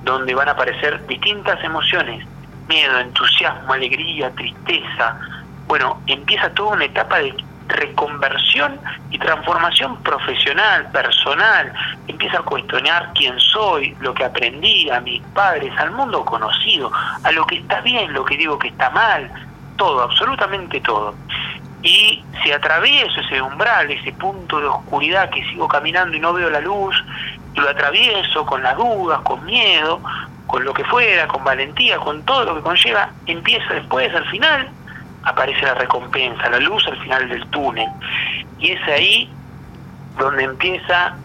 donde 0.04 0.36
van 0.36 0.50
a 0.50 0.52
aparecer 0.52 1.08
distintas 1.08 1.64
emociones, 1.64 2.28
miedo, 2.68 3.00
entusiasmo, 3.00 3.72
alegría, 3.72 4.30
tristeza. 4.32 5.18
Bueno, 5.66 6.02
empieza 6.08 6.50
toda 6.50 6.74
una 6.74 6.86
etapa 6.86 7.20
de 7.20 7.34
reconversión 7.68 8.80
y 9.12 9.20
transformación 9.20 10.02
profesional, 10.04 10.90
personal, 10.92 11.74
empieza 12.08 12.40
a 12.40 12.44
cuestionar 12.44 13.12
quién 13.14 13.40
soy, 13.40 13.96
lo 14.00 14.14
que 14.14 14.26
aprendí, 14.26 14.90
a 14.90 15.02
mis 15.02 15.22
padres, 15.34 15.72
al 15.78 15.92
mundo 15.92 16.24
conocido, 16.26 16.92
a 17.24 17.32
lo 17.32 17.46
que 17.46 17.58
está 17.58 17.82
bien, 17.82 18.14
lo 18.14 18.26
que 18.26 18.38
digo 18.38 18.58
que 18.58 18.70
está 18.70 18.90
mal, 18.90 19.30
todo, 19.78 20.02
absolutamente 20.04 20.82
todo. 20.82 21.16
Y 21.84 22.24
si 22.44 22.52
atravieso 22.52 23.22
ese 23.22 23.42
umbral, 23.42 23.90
ese 23.92 24.12
punto 24.14 24.60
de 24.60 24.68
oscuridad 24.68 25.30
que 25.30 25.44
sigo 25.46 25.68
caminando 25.68 26.18
y 26.18 26.20
no 26.20 26.34
veo 26.34 26.50
la 26.50 26.60
luz, 26.60 26.96
y 27.54 27.60
lo 27.60 27.70
atravieso 27.70 28.46
con 28.46 28.64
las 28.64 28.76
dudas, 28.78 29.22
con 29.22 29.44
miedo, 29.46 30.02
con 30.48 30.64
lo 30.64 30.74
que 30.74 30.84
fuera, 30.86 31.28
con 31.28 31.44
valentía, 31.44 31.98
con 31.98 32.24
todo 32.24 32.46
lo 32.46 32.56
que 32.56 32.62
conlleva, 32.62 33.10
empieza 33.26 33.74
después, 33.74 34.14
al 34.16 34.26
final, 34.30 34.70
aparece 35.28 35.62
la 35.62 35.74
recompensa, 35.76 36.50
la 36.50 36.60
luz 36.60 36.88
al 36.88 36.98
final 37.02 37.28
del 37.30 37.46
túnel. 37.48 37.90
Y 38.60 38.72
es 38.72 38.88
ahí 38.88 39.30
donde 40.18 40.44
empieza 40.44 41.16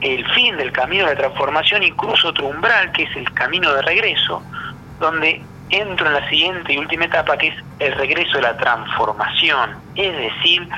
el 0.00 0.26
fin 0.32 0.56
del 0.56 0.72
camino 0.72 1.06
de 1.06 1.16
transformación 1.16 1.82
y 1.82 1.92
cruzo 1.92 2.28
otro 2.28 2.46
umbral, 2.46 2.92
que 2.92 3.02
es 3.04 3.16
el 3.16 3.30
camino 3.32 3.72
de 3.72 3.82
regreso, 3.82 4.42
donde 5.00 5.42
entro 5.70 6.06
en 6.06 6.14
la 6.14 6.28
siguiente 6.28 6.72
y 6.72 6.78
última 6.78 7.06
etapa, 7.06 7.36
que 7.36 7.48
es 7.48 7.54
el 7.80 7.94
regreso 7.94 8.36
de 8.36 8.42
la 8.42 8.56
transformación. 8.56 9.76
Es 9.96 10.16
decir, 10.16 10.68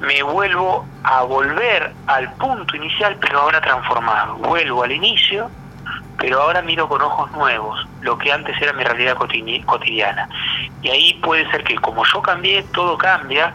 me 0.00 0.22
vuelvo 0.22 0.86
a 1.02 1.22
volver 1.22 1.92
al 2.06 2.32
punto 2.34 2.76
inicial, 2.76 3.16
pero 3.20 3.40
ahora 3.40 3.60
transformado. 3.60 4.36
Vuelvo 4.36 4.84
al 4.84 4.92
inicio, 4.92 5.50
pero 6.18 6.42
ahora 6.42 6.62
miro 6.62 6.88
con 6.88 7.02
ojos 7.02 7.30
nuevos 7.32 7.86
lo 8.02 8.18
que 8.18 8.30
antes 8.30 8.60
era 8.60 8.72
mi 8.72 8.84
realidad 8.84 9.16
cotidiana. 9.16 10.28
Y 10.84 10.90
ahí 10.90 11.14
puede 11.14 11.50
ser 11.50 11.64
que 11.64 11.74
como 11.76 12.04
yo 12.04 12.22
cambié, 12.22 12.62
todo 12.74 12.96
cambia 12.98 13.52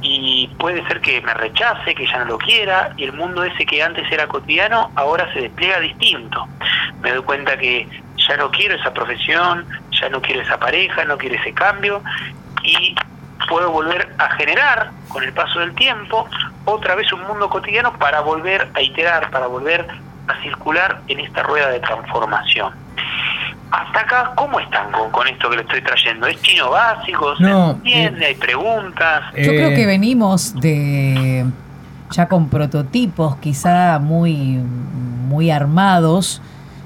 y 0.00 0.48
puede 0.58 0.86
ser 0.86 1.00
que 1.00 1.20
me 1.22 1.34
rechace, 1.34 1.94
que 1.94 2.06
ya 2.06 2.18
no 2.18 2.26
lo 2.26 2.38
quiera, 2.38 2.92
y 2.96 3.04
el 3.04 3.14
mundo 3.14 3.42
ese 3.42 3.66
que 3.66 3.82
antes 3.82 4.10
era 4.12 4.28
cotidiano 4.28 4.92
ahora 4.94 5.32
se 5.32 5.40
despliega 5.40 5.80
distinto. 5.80 6.46
Me 7.00 7.10
doy 7.10 7.22
cuenta 7.22 7.56
que 7.56 7.88
ya 8.16 8.36
no 8.36 8.50
quiero 8.50 8.74
esa 8.74 8.92
profesión, 8.92 9.66
ya 9.98 10.08
no 10.10 10.20
quiero 10.20 10.42
esa 10.42 10.58
pareja, 10.58 11.04
no 11.04 11.16
quiero 11.16 11.36
ese 11.36 11.52
cambio, 11.54 12.02
y 12.62 12.94
puedo 13.48 13.70
volver 13.72 14.14
a 14.18 14.30
generar 14.36 14.90
con 15.08 15.24
el 15.24 15.32
paso 15.32 15.60
del 15.60 15.74
tiempo 15.74 16.28
otra 16.66 16.94
vez 16.94 17.10
un 17.14 17.22
mundo 17.22 17.48
cotidiano 17.48 17.94
para 17.98 18.20
volver 18.20 18.68
a 18.74 18.82
iterar, 18.82 19.30
para 19.30 19.46
volver 19.46 19.86
a 20.28 20.42
circular 20.42 21.00
en 21.08 21.20
esta 21.20 21.42
rueda 21.42 21.70
de 21.70 21.80
transformación. 21.80 22.87
Hasta 23.70 24.00
acá, 24.00 24.32
¿cómo 24.34 24.58
están 24.60 24.90
con, 25.10 25.28
esto 25.28 25.50
que 25.50 25.56
le 25.56 25.62
estoy 25.62 25.82
trayendo? 25.82 26.26
¿Es 26.26 26.40
chino 26.40 26.70
básico? 26.70 27.36
¿Se 27.36 27.44
entiende? 27.44 28.26
¿Hay 28.26 28.34
preguntas? 28.34 29.24
Yo 29.36 29.50
creo 29.50 29.70
que 29.70 29.86
venimos 29.86 30.54
de 30.54 31.44
ya 32.10 32.26
con 32.26 32.48
prototipos 32.48 33.36
quizá 33.36 33.98
muy, 33.98 34.58
muy 35.28 35.50
armados, 35.50 36.40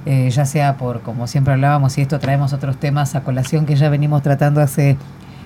eh, 0.07 0.29
ya 0.31 0.45
sea 0.45 0.77
por, 0.77 1.03
como 1.03 1.29
siempre 1.29 1.55
hablábamos, 1.55 1.97
y 1.99 2.03
esto 2.03 2.19
traemos 2.19 2.53
otros 2.53 2.77
temas 2.77 3.15
a 3.15 3.23
colación 3.23 3.65
que 3.67 3.77
ya 3.77 3.89
venimos 3.89 4.23
tratando 4.23 4.61
hace 4.61 4.97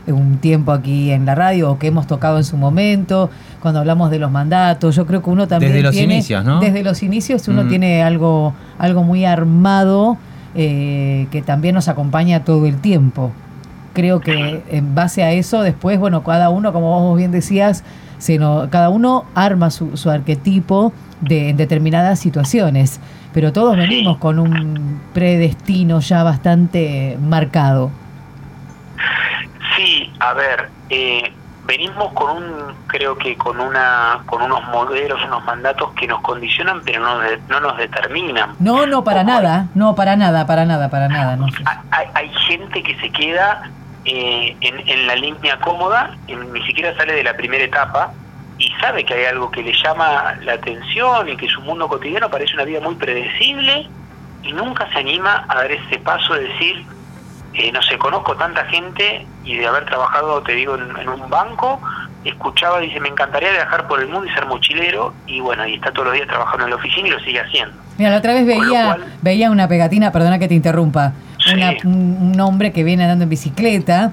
un 0.06 0.38
tiempo 0.38 0.72
aquí 0.72 1.10
en 1.10 1.26
la 1.26 1.34
radio 1.34 1.72
o 1.72 1.78
que 1.78 1.88
hemos 1.88 2.06
tocado 2.06 2.38
en 2.38 2.44
su 2.44 2.56
momento, 2.56 3.28
cuando 3.60 3.80
hablamos 3.80 4.10
de 4.10 4.18
los 4.18 4.30
mandatos. 4.30 4.94
Yo 4.96 5.04
creo 5.04 5.22
que 5.22 5.30
uno 5.30 5.48
también 5.48 5.72
desde 5.72 5.82
los 5.82 5.96
inicios, 5.96 6.44
¿no? 6.44 6.60
Desde 6.60 6.82
los 6.82 7.02
inicios 7.02 7.46
uno 7.48 7.64
mm. 7.64 7.68
tiene 7.68 8.02
algo, 8.02 8.54
algo 8.78 9.02
muy 9.02 9.24
armado 9.24 10.16
eh, 10.56 11.26
que 11.30 11.42
también 11.42 11.74
nos 11.74 11.88
acompaña 11.88 12.44
todo 12.44 12.66
el 12.66 12.80
tiempo. 12.80 13.32
Creo 13.92 14.20
que 14.20 14.62
en 14.70 14.94
base 14.94 15.22
a 15.22 15.32
eso, 15.32 15.62
después, 15.62 15.98
bueno, 15.98 16.22
cada 16.22 16.50
uno, 16.50 16.72
como 16.72 17.00
vos 17.00 17.16
bien 17.16 17.30
decías, 17.30 17.84
se 18.18 18.38
cada 18.38 18.88
uno 18.88 19.24
arma 19.34 19.70
su, 19.70 19.96
su 19.96 20.10
arquetipo 20.10 20.92
de, 21.20 21.50
en 21.50 21.56
determinadas 21.56 22.18
situaciones, 22.18 23.00
pero 23.32 23.52
todos 23.52 23.76
venimos 23.76 24.18
con 24.18 24.38
un 24.38 25.00
predestino 25.12 26.00
ya 26.00 26.22
bastante 26.22 27.18
marcado. 27.20 27.90
Sí, 29.76 30.10
a 30.20 30.32
ver, 30.32 30.70
eh, 30.88 31.32
venimos 31.66 32.12
con 32.12 32.36
un, 32.36 32.74
creo 32.86 33.16
que 33.18 33.36
con 33.36 33.60
una, 33.60 34.20
con 34.26 34.42
unos 34.42 34.64
modelos, 34.68 35.22
unos 35.24 35.44
mandatos 35.44 35.92
que 35.94 36.06
nos 36.06 36.20
condicionan, 36.22 36.80
pero 36.84 37.00
no, 37.00 37.20
no 37.48 37.60
nos 37.60 37.76
determinan. 37.76 38.54
No, 38.58 38.86
no, 38.86 39.04
para 39.04 39.24
nada, 39.24 39.66
no, 39.74 39.94
para 39.94 40.16
nada, 40.16 40.46
para 40.46 40.64
nada, 40.64 40.88
para 40.88 41.08
nada. 41.08 41.36
No 41.36 41.46
hay, 41.90 42.06
hay 42.14 42.28
gente 42.46 42.82
que 42.82 42.96
se 43.00 43.10
queda 43.10 43.70
eh, 44.04 44.56
en, 44.60 44.88
en, 44.88 45.06
la 45.06 45.16
línea 45.16 45.58
cómoda, 45.58 46.16
ni 46.28 46.62
siquiera 46.66 46.96
sale 46.96 47.14
de 47.14 47.24
la 47.24 47.34
primera 47.34 47.64
etapa 47.64 48.12
y 48.58 48.70
sabe 48.80 49.04
que 49.04 49.14
hay 49.14 49.24
algo 49.26 49.50
que 49.50 49.62
le 49.62 49.72
llama 49.72 50.34
la 50.42 50.54
atención 50.54 51.28
y 51.28 51.36
que 51.36 51.48
su 51.48 51.60
mundo 51.62 51.88
cotidiano 51.88 52.30
parece 52.30 52.54
una 52.54 52.64
vida 52.64 52.80
muy 52.80 52.94
predecible 52.94 53.88
y 54.42 54.52
nunca 54.52 54.88
se 54.92 54.98
anima 54.98 55.44
a 55.48 55.56
dar 55.56 55.70
ese 55.70 55.98
paso 55.98 56.34
de 56.34 56.48
decir 56.48 56.86
eh, 57.58 57.72
no 57.72 57.80
sé, 57.82 57.96
conozco 57.96 58.36
tanta 58.36 58.66
gente 58.66 59.24
y 59.42 59.56
de 59.56 59.66
haber 59.66 59.86
trabajado, 59.86 60.42
te 60.42 60.52
digo, 60.52 60.74
en, 60.74 61.08
un 61.08 61.30
banco, 61.30 61.80
escuchaba, 62.22 62.80
dice, 62.80 63.00
me 63.00 63.08
encantaría 63.08 63.50
viajar 63.50 63.88
por 63.88 63.98
el 63.98 64.08
mundo 64.08 64.26
y 64.26 64.34
ser 64.34 64.44
mochilero, 64.44 65.14
y 65.26 65.40
bueno, 65.40 65.66
y 65.66 65.74
está 65.74 65.90
todos 65.90 66.08
los 66.08 66.14
días 66.14 66.28
trabajando 66.28 66.64
en 66.64 66.70
la 66.70 66.76
oficina 66.76 67.08
y 67.08 67.10
lo 67.12 67.20
sigue 67.20 67.40
haciendo. 67.40 67.74
Mira, 67.96 68.10
la 68.10 68.18
otra 68.18 68.34
vez 68.34 68.44
veía, 68.44 68.98
veía 69.22 69.50
una 69.50 69.68
pegatina, 69.68 70.12
perdona 70.12 70.38
que 70.38 70.48
te 70.48 70.54
interrumpa, 70.54 71.14
un 71.84 72.38
hombre 72.40 72.72
que 72.72 72.84
viene 72.84 73.04
andando 73.04 73.22
en 73.22 73.30
bicicleta 73.30 74.12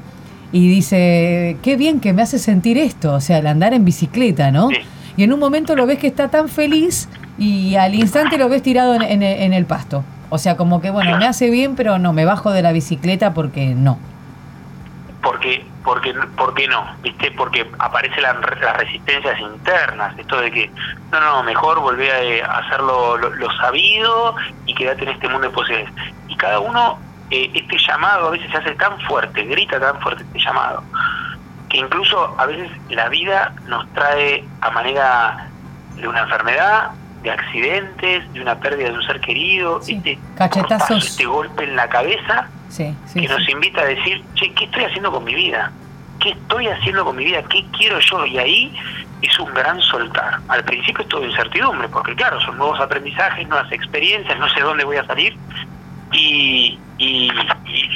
y 0.54 0.70
dice, 0.70 1.58
qué 1.62 1.76
bien 1.76 2.00
que 2.00 2.14
me 2.14 2.22
hace 2.22 2.40
sentir 2.40 2.78
esto, 2.78 3.14
o 3.14 3.20
sea, 3.20 3.40
el 3.40 3.48
andar 3.48 3.74
en 3.74 3.84
bicicleta, 3.84 4.52
¿no? 4.52 4.70
Y 5.18 5.24
en 5.24 5.34
un 5.34 5.40
momento 5.40 5.76
lo 5.76 5.86
ves 5.86 6.00
que 6.00 6.08
está 6.08 6.30
tan 6.30 6.48
feliz 6.48 7.10
y 7.38 7.76
al 7.76 7.94
instante 7.94 8.38
lo 8.38 8.48
ves 8.48 8.64
tirado 8.64 8.96
en 8.96 9.54
el 9.54 9.66
pasto. 9.66 10.06
O 10.34 10.40
sea, 10.40 10.58
como 10.58 10.82
que, 10.82 10.90
bueno, 10.90 11.16
me 11.20 11.28
hace 11.28 11.52
bien, 11.52 11.76
pero 11.76 12.00
no, 12.00 12.12
me 12.12 12.26
bajo 12.26 12.52
de 12.52 12.64
la 12.64 12.72
bicicleta 12.72 13.36
porque 13.36 13.76
no. 13.76 14.00
Porque, 15.22 15.64
porque, 15.84 16.12
porque 16.36 16.68
no, 16.68 16.84
¿viste? 17.04 17.30
Porque 17.30 17.70
aparecen 17.78 18.24
las 18.24 18.38
resistencias 18.78 19.40
internas, 19.40 20.18
esto 20.18 20.42
de 20.42 20.50
que, 20.50 20.72
no, 21.12 21.20
no, 21.20 21.44
mejor 21.44 21.80
volver 21.82 22.12
a 22.12 22.24
eh, 22.24 22.42
hacerlo 22.42 23.16
lo, 23.18 23.52
sabido 23.58 24.36
y 24.66 24.74
quedarte 24.74 25.04
en 25.04 25.10
este 25.10 25.30
mundo 25.30 25.50
de 25.50 25.54
posibilidades. 25.54 25.94
Y 26.28 26.36
cada 26.36 26.60
uno, 26.62 26.98
eh, 27.30 27.52
este 27.54 27.78
llamado 27.78 28.30
a 28.30 28.32
veces 28.32 28.50
se 28.50 28.58
hace 28.58 28.72
tan 28.74 29.00
fuerte, 29.02 29.44
grita 29.44 29.80
tan 29.80 30.02
fuerte 30.02 30.24
este 30.24 30.40
llamado, 30.40 30.82
que 31.70 31.78
incluso 31.78 32.34
a 32.40 32.48
veces 32.48 32.72
la 32.90 33.08
vida 33.10 33.54
nos 33.68 33.88
trae 33.94 34.44
a 34.62 34.72
manera 34.72 35.48
de 35.96 36.08
una 36.08 36.22
enfermedad, 36.22 36.90
de 37.24 37.32
accidentes, 37.32 38.34
de 38.34 38.42
una 38.42 38.60
pérdida 38.60 38.90
de 38.90 38.96
un 38.96 39.04
ser 39.04 39.20
querido, 39.22 39.80
este, 39.88 40.20
cachetazos. 40.36 41.06
este 41.06 41.26
golpe 41.26 41.64
en 41.64 41.76
la 41.76 41.88
cabeza 41.90 42.50
que 42.78 43.28
nos 43.28 43.48
invita 43.50 43.82
a 43.82 43.86
decir, 43.86 44.24
che, 44.36 44.52
¿qué 44.54 44.66
estoy 44.66 44.84
haciendo 44.84 45.12
con 45.12 45.24
mi 45.24 45.34
vida? 45.34 45.72
¿Qué 46.20 46.32
estoy 46.32 46.68
haciendo 46.68 47.06
con 47.06 47.16
mi 47.16 47.26
vida? 47.26 47.42
¿Qué 47.44 47.66
quiero 47.78 48.00
yo? 48.00 48.26
Y 48.26 48.38
ahí 48.38 48.76
es 49.22 49.40
un 49.40 49.54
gran 49.54 49.80
soltar. 49.82 50.40
Al 50.48 50.64
principio 50.64 51.04
es 51.04 51.10
todo 51.10 51.26
incertidumbre, 51.26 51.88
porque 51.90 52.16
claro, 52.16 52.40
son 52.42 52.58
nuevos 52.58 52.80
aprendizajes, 52.80 53.48
nuevas 53.48 53.72
experiencias, 53.72 54.38
no 54.38 54.50
sé 54.50 54.62
dónde 54.62 54.84
voy 54.84 54.98
a 54.98 55.06
salir, 55.06 55.38
y, 56.12 56.78
y, 56.98 57.32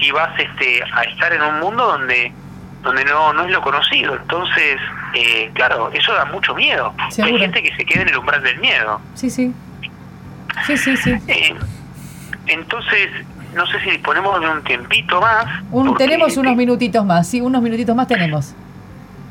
y 0.02 0.12
vas 0.12 0.40
este, 0.40 0.84
a 0.94 1.04
estar 1.04 1.34
en 1.34 1.42
un 1.42 1.60
mundo 1.60 1.86
donde 1.86 2.32
donde 2.84 3.06
no, 3.06 3.34
no 3.34 3.46
es 3.46 3.52
lo 3.52 3.62
conocido. 3.62 4.16
Entonces, 4.16 4.80
eh, 5.14 5.50
claro, 5.54 5.90
eso 5.92 6.14
da 6.14 6.26
mucho 6.26 6.56
miedo. 6.56 6.94
Hay 7.22 7.38
gente 7.38 7.62
que 7.64 7.76
se 7.76 7.86
queda 7.86 8.04
en 8.04 8.10
el 8.10 8.18
umbral 8.18 8.44
del 8.44 8.60
miedo. 8.60 9.02
Sí, 9.16 9.30
sí. 9.30 9.54
Sí, 10.66 10.78
sí, 10.78 10.98
sí. 10.98 11.12
Eh, 11.28 11.56
entonces, 12.48 13.10
no 13.54 13.66
sé 13.68 13.80
si 13.82 13.92
disponemos 13.92 14.40
de 14.40 14.50
un 14.50 14.64
tiempito 14.64 15.22
más. 15.22 15.46
tenemos 15.98 16.38
unos 16.38 16.56
minutitos 16.56 17.06
más, 17.06 17.28
sí, 17.28 17.42
unos 17.42 17.62
minutitos 17.62 17.96
más 17.96 18.08
tenemos. 18.08 18.56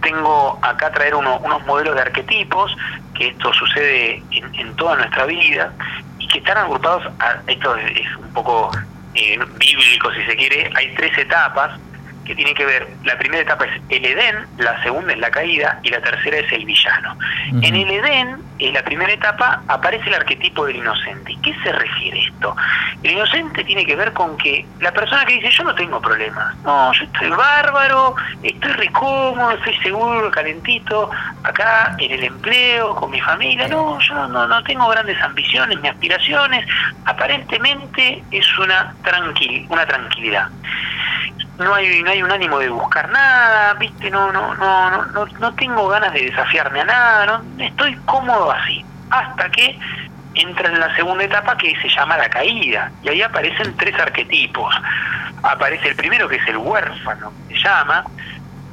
Tengo 0.02 0.58
acá 0.62 0.92
traer 0.92 1.14
unos 1.14 1.66
modelos 1.66 1.94
de 1.94 2.02
arquetipos, 2.02 2.76
que 3.14 3.28
esto 3.28 3.52
sucede 3.54 4.22
en, 4.30 4.76
toda 4.76 4.96
nuestra 4.96 5.24
vida, 5.24 5.72
y 6.18 6.28
que 6.28 6.38
están 6.38 6.58
agrupados, 6.58 7.04
a, 7.18 7.36
esto 7.46 7.76
es, 7.76 8.16
un 8.16 8.32
poco 8.32 8.70
eh, 9.14 9.38
bíblico 9.58 10.12
si 10.12 10.22
se 10.26 10.36
quiere, 10.36 10.70
hay 10.74 10.94
tres 10.94 11.16
etapas 11.18 11.80
que 12.26 12.34
tiene 12.34 12.54
que 12.54 12.64
ver, 12.64 12.88
la 13.04 13.16
primera 13.16 13.42
etapa 13.42 13.64
es 13.64 13.80
el 13.88 14.04
Edén, 14.04 14.46
la 14.58 14.82
segunda 14.82 15.12
es 15.12 15.18
la 15.18 15.30
caída 15.30 15.78
y 15.82 15.90
la 15.90 16.00
tercera 16.00 16.38
es 16.38 16.52
el 16.52 16.64
villano. 16.64 17.16
En 17.62 17.74
el 17.74 17.90
Edén, 17.90 18.36
en 18.58 18.74
la 18.74 18.82
primera 18.82 19.12
etapa, 19.12 19.62
aparece 19.68 20.08
el 20.08 20.14
arquetipo 20.14 20.66
del 20.66 20.76
inocente. 20.76 21.32
¿Y 21.32 21.36
qué 21.38 21.54
se 21.62 21.72
refiere 21.72 22.20
esto? 22.20 22.56
El 23.02 23.12
inocente 23.12 23.64
tiene 23.64 23.86
que 23.86 23.94
ver 23.94 24.12
con 24.12 24.36
que 24.36 24.66
la 24.80 24.92
persona 24.92 25.24
que 25.24 25.34
dice 25.34 25.50
yo 25.50 25.64
no 25.64 25.74
tengo 25.74 26.00
problemas, 26.00 26.56
no, 26.64 26.92
yo 26.92 27.04
estoy 27.04 27.30
bárbaro, 27.30 28.16
estoy 28.42 28.72
recómodo, 28.72 29.52
estoy 29.52 29.76
seguro, 29.78 30.30
calentito, 30.30 31.10
acá 31.44 31.94
en 31.98 32.10
el 32.10 32.24
empleo, 32.24 32.94
con 32.96 33.10
mi 33.10 33.20
familia, 33.20 33.68
no, 33.68 33.98
yo 34.00 34.14
no, 34.28 34.46
no 34.46 34.62
tengo 34.64 34.88
grandes 34.88 35.20
ambiciones 35.22 35.80
ni 35.80 35.88
aspiraciones, 35.88 36.66
aparentemente 37.04 38.22
es 38.30 38.58
una, 38.58 38.94
tranquil, 39.02 39.66
una 39.68 39.86
tranquilidad 39.86 40.48
no 41.58 41.74
hay 41.74 42.02
no 42.02 42.10
hay 42.10 42.22
un 42.22 42.30
ánimo 42.30 42.58
de 42.58 42.68
buscar 42.68 43.08
nada 43.10 43.74
viste 43.74 44.10
no 44.10 44.32
no 44.32 44.54
no 44.54 45.06
no 45.06 45.26
no 45.26 45.54
tengo 45.54 45.88
ganas 45.88 46.12
de 46.12 46.26
desafiarme 46.26 46.80
a 46.80 46.84
nada 46.84 47.26
no 47.26 47.64
estoy 47.64 47.96
cómodo 48.04 48.50
así 48.52 48.84
hasta 49.10 49.50
que 49.50 49.78
entra 50.34 50.68
en 50.68 50.78
la 50.78 50.94
segunda 50.94 51.24
etapa 51.24 51.56
que 51.56 51.74
se 51.80 51.88
llama 51.88 52.16
la 52.16 52.28
caída 52.28 52.90
y 53.02 53.08
ahí 53.08 53.22
aparecen 53.22 53.74
tres 53.76 53.98
arquetipos. 53.98 54.74
Aparece 55.42 55.88
el 55.88 55.96
primero 55.96 56.28
que 56.28 56.36
es 56.36 56.48
el 56.48 56.56
huérfano 56.58 57.32
se 57.48 57.58
llama 57.58 58.04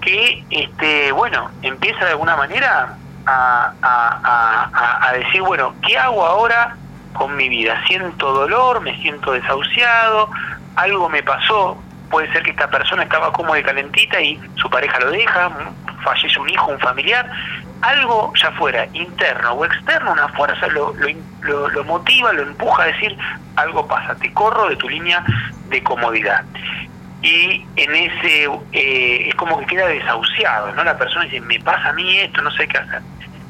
que 0.01 0.43
este 0.49 1.11
bueno 1.11 1.49
empieza 1.61 2.03
de 2.05 2.11
alguna 2.11 2.35
manera 2.35 2.95
a, 3.25 3.73
a, 3.81 4.69
a, 4.73 5.07
a 5.07 5.13
decir 5.13 5.41
bueno 5.41 5.73
qué 5.85 5.97
hago 5.97 6.25
ahora 6.25 6.75
con 7.13 7.35
mi 7.35 7.47
vida 7.47 7.81
siento 7.87 8.33
dolor 8.33 8.81
me 8.81 8.97
siento 9.01 9.31
desahuciado 9.31 10.29
algo 10.75 11.09
me 11.09 11.23
pasó 11.23 11.81
puede 12.13 12.31
ser 12.31 12.43
que 12.43 12.51
esta 12.51 12.69
persona 12.69 13.01
estaba 13.01 13.33
cómoda 13.33 13.57
y 13.57 13.63
calentita 13.63 14.21
y 14.21 14.39
su 14.57 14.69
pareja 14.69 14.99
lo 14.99 15.09
deja, 15.09 15.49
fallece 16.03 16.39
un 16.39 16.47
hijo, 16.47 16.71
un 16.71 16.79
familiar, 16.79 17.27
algo 17.81 18.31
ya 18.39 18.51
fuera 18.51 18.85
interno 18.93 19.53
o 19.53 19.65
externo, 19.65 20.11
una 20.11 20.27
fuerza 20.27 20.67
lo, 20.67 20.93
lo, 21.41 21.69
lo, 21.69 21.83
motiva, 21.83 22.31
lo 22.33 22.43
empuja 22.43 22.83
a 22.83 22.85
decir 22.85 23.17
algo 23.55 23.87
pasa, 23.87 24.13
te 24.13 24.31
corro 24.31 24.69
de 24.69 24.75
tu 24.75 24.87
línea 24.87 25.25
de 25.69 25.81
comodidad. 25.81 26.45
Y 27.23 27.65
en 27.77 27.95
ese 27.95 28.47
eh, 28.73 29.29
es 29.29 29.33
como 29.33 29.57
que 29.61 29.65
queda 29.65 29.87
desahuciado, 29.87 30.71
¿no? 30.73 30.83
La 30.83 30.95
persona 30.95 31.25
dice, 31.25 31.41
me 31.41 31.59
pasa 31.61 31.89
a 31.89 31.93
mí 31.93 32.19
esto, 32.19 32.43
no 32.43 32.51
sé 32.51 32.67
qué 32.67 32.77
hacer. 32.77 33.01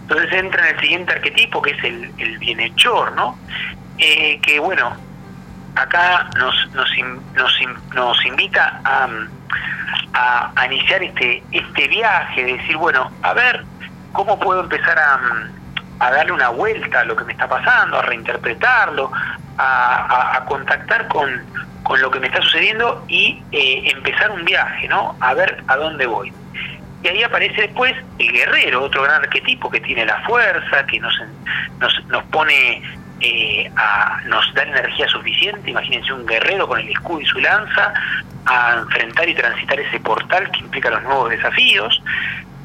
Entonces 0.03 0.32
entra 0.32 0.70
en 0.70 0.75
el 0.75 0.82
siguiente 0.82 1.12
arquetipo 1.12 1.62
que 1.62 1.72
es 1.72 1.84
el, 1.84 2.13
el 2.17 2.38
bienhechor, 2.38 3.12
¿no? 3.12 3.38
Eh, 3.98 4.39
que 4.41 4.58
bueno, 4.62 4.96
acá 5.75 6.30
nos, 6.38 6.56
nos, 6.74 6.89
nos, 7.36 7.62
nos 7.94 8.25
invita 8.25 8.82
a, 8.84 9.10
iniciar 10.65 11.03
este, 11.03 11.44
este 11.51 11.88
viaje, 11.88 12.44
de 12.44 12.53
decir, 12.58 12.77
bueno, 12.77 13.12
a 13.22 13.34
ver, 13.34 13.63
¿cómo 14.13 14.39
puedo 14.39 14.62
empezar 14.62 14.98
a, 14.98 15.20
a 16.00 16.12
darle 16.12 16.32
una 16.32 16.50
vuelta 16.50 17.01
a 17.01 17.03
lo 17.03 17.15
que 17.15 17.25
me 17.25 17.34
está 17.34 17.48
pasando, 17.48 18.00
a 18.00 18.01
reinterpretarlo, 18.03 19.12
a, 19.58 20.38
a, 20.38 20.46
contactar 20.46 21.08
con, 21.10 21.30
con, 21.84 22.01
lo 22.01 22.10
que 22.10 22.20
me 22.20 22.27
está 22.27 22.42
sucediendo 22.42 23.03
y 23.08 23.44
eh, 23.51 23.92
empezar 23.96 24.32
un 24.32 24.46
viaje, 24.46 24.88
¿no? 24.88 25.15
A 25.20 25.34
ver 25.34 25.63
a 25.68 25.75
dónde 25.75 26.06
voy. 26.06 26.34
Y 27.03 27.08
ahí 27.08 27.22
aparece 27.22 27.63
después 27.63 27.94
el 28.18 28.32
guerrero, 28.32 28.84
otro 28.84 29.03
gran 29.03 29.22
arquetipo 29.22 29.70
que 29.70 29.82
tiene 29.82 30.06
la 30.06 30.22
fuerza, 30.22 30.86
que 30.86 31.00
nos, 31.00 31.13
nos, 31.80 32.06
nos 32.06 32.24
pone 32.25 32.82
eh, 33.24 33.72
a, 33.77 34.20
nos 34.25 34.53
da 34.53 34.63
energía 34.63 35.08
suficiente, 35.08 35.72
imagínense 35.72 36.12
un 36.12 36.25
guerrero 36.25 36.68
con 36.68 36.77
el 36.77 36.89
escudo 36.89 37.22
y 37.22 37.25
su 37.25 37.39
lanza, 37.39 37.94
a 38.46 38.74
enfrentar 38.80 39.30
y 39.30 39.34
transitar 39.34 39.80
ese 39.80 39.98
portal 40.01 40.51
que 40.51 40.60
implica 40.60 40.89
los 40.89 41.01
nuevos 41.03 41.30
desafíos, 41.30 42.03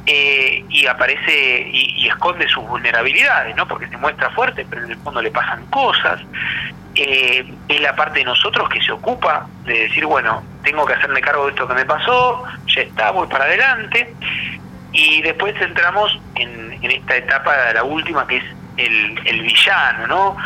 eh, 0.04 0.64
y 0.68 0.86
aparece 0.86 1.68
y, 1.70 2.08
esconde 2.08 2.48
sus 2.48 2.66
vulnerabilidades, 2.66 3.54
¿no? 3.54 3.68
Porque 3.68 3.86
se 3.86 3.96
muestra 3.98 4.30
fuerte, 4.30 4.66
pero 4.68 4.84
en 4.84 4.90
el 4.90 4.96
fondo 4.96 5.22
le 5.22 5.30
pasan 5.30 5.64
cosas. 5.66 6.20
Eh, 6.96 7.54
es 7.68 7.80
la 7.80 7.94
parte 7.94 8.18
de 8.18 8.24
nosotros 8.24 8.68
que 8.68 8.82
se 8.82 8.90
ocupa 8.90 9.46
de 9.64 9.80
decir, 9.80 10.06
bueno, 10.06 10.42
tengo 10.64 10.84
que 10.86 10.94
hacerme 10.94 11.20
cargo 11.20 11.44
de 11.44 11.50
esto 11.50 11.68
que 11.68 11.74
me 11.74 11.84
pasó, 11.84 12.42
ya 12.66 12.80
está, 12.80 13.12
voy 13.12 13.28
para 13.28 13.44
adelante. 13.44 14.12
Y 14.90 15.22
después 15.22 15.54
entramos 15.60 16.18
en, 16.34 16.72
en 16.82 16.90
esta 16.90 17.14
etapa, 17.14 17.54
la 17.72 17.84
última, 17.84 18.26
que 18.26 18.38
es 18.38 18.44
el, 18.78 19.42
villano, 19.42 20.06
¿no? 20.06 20.36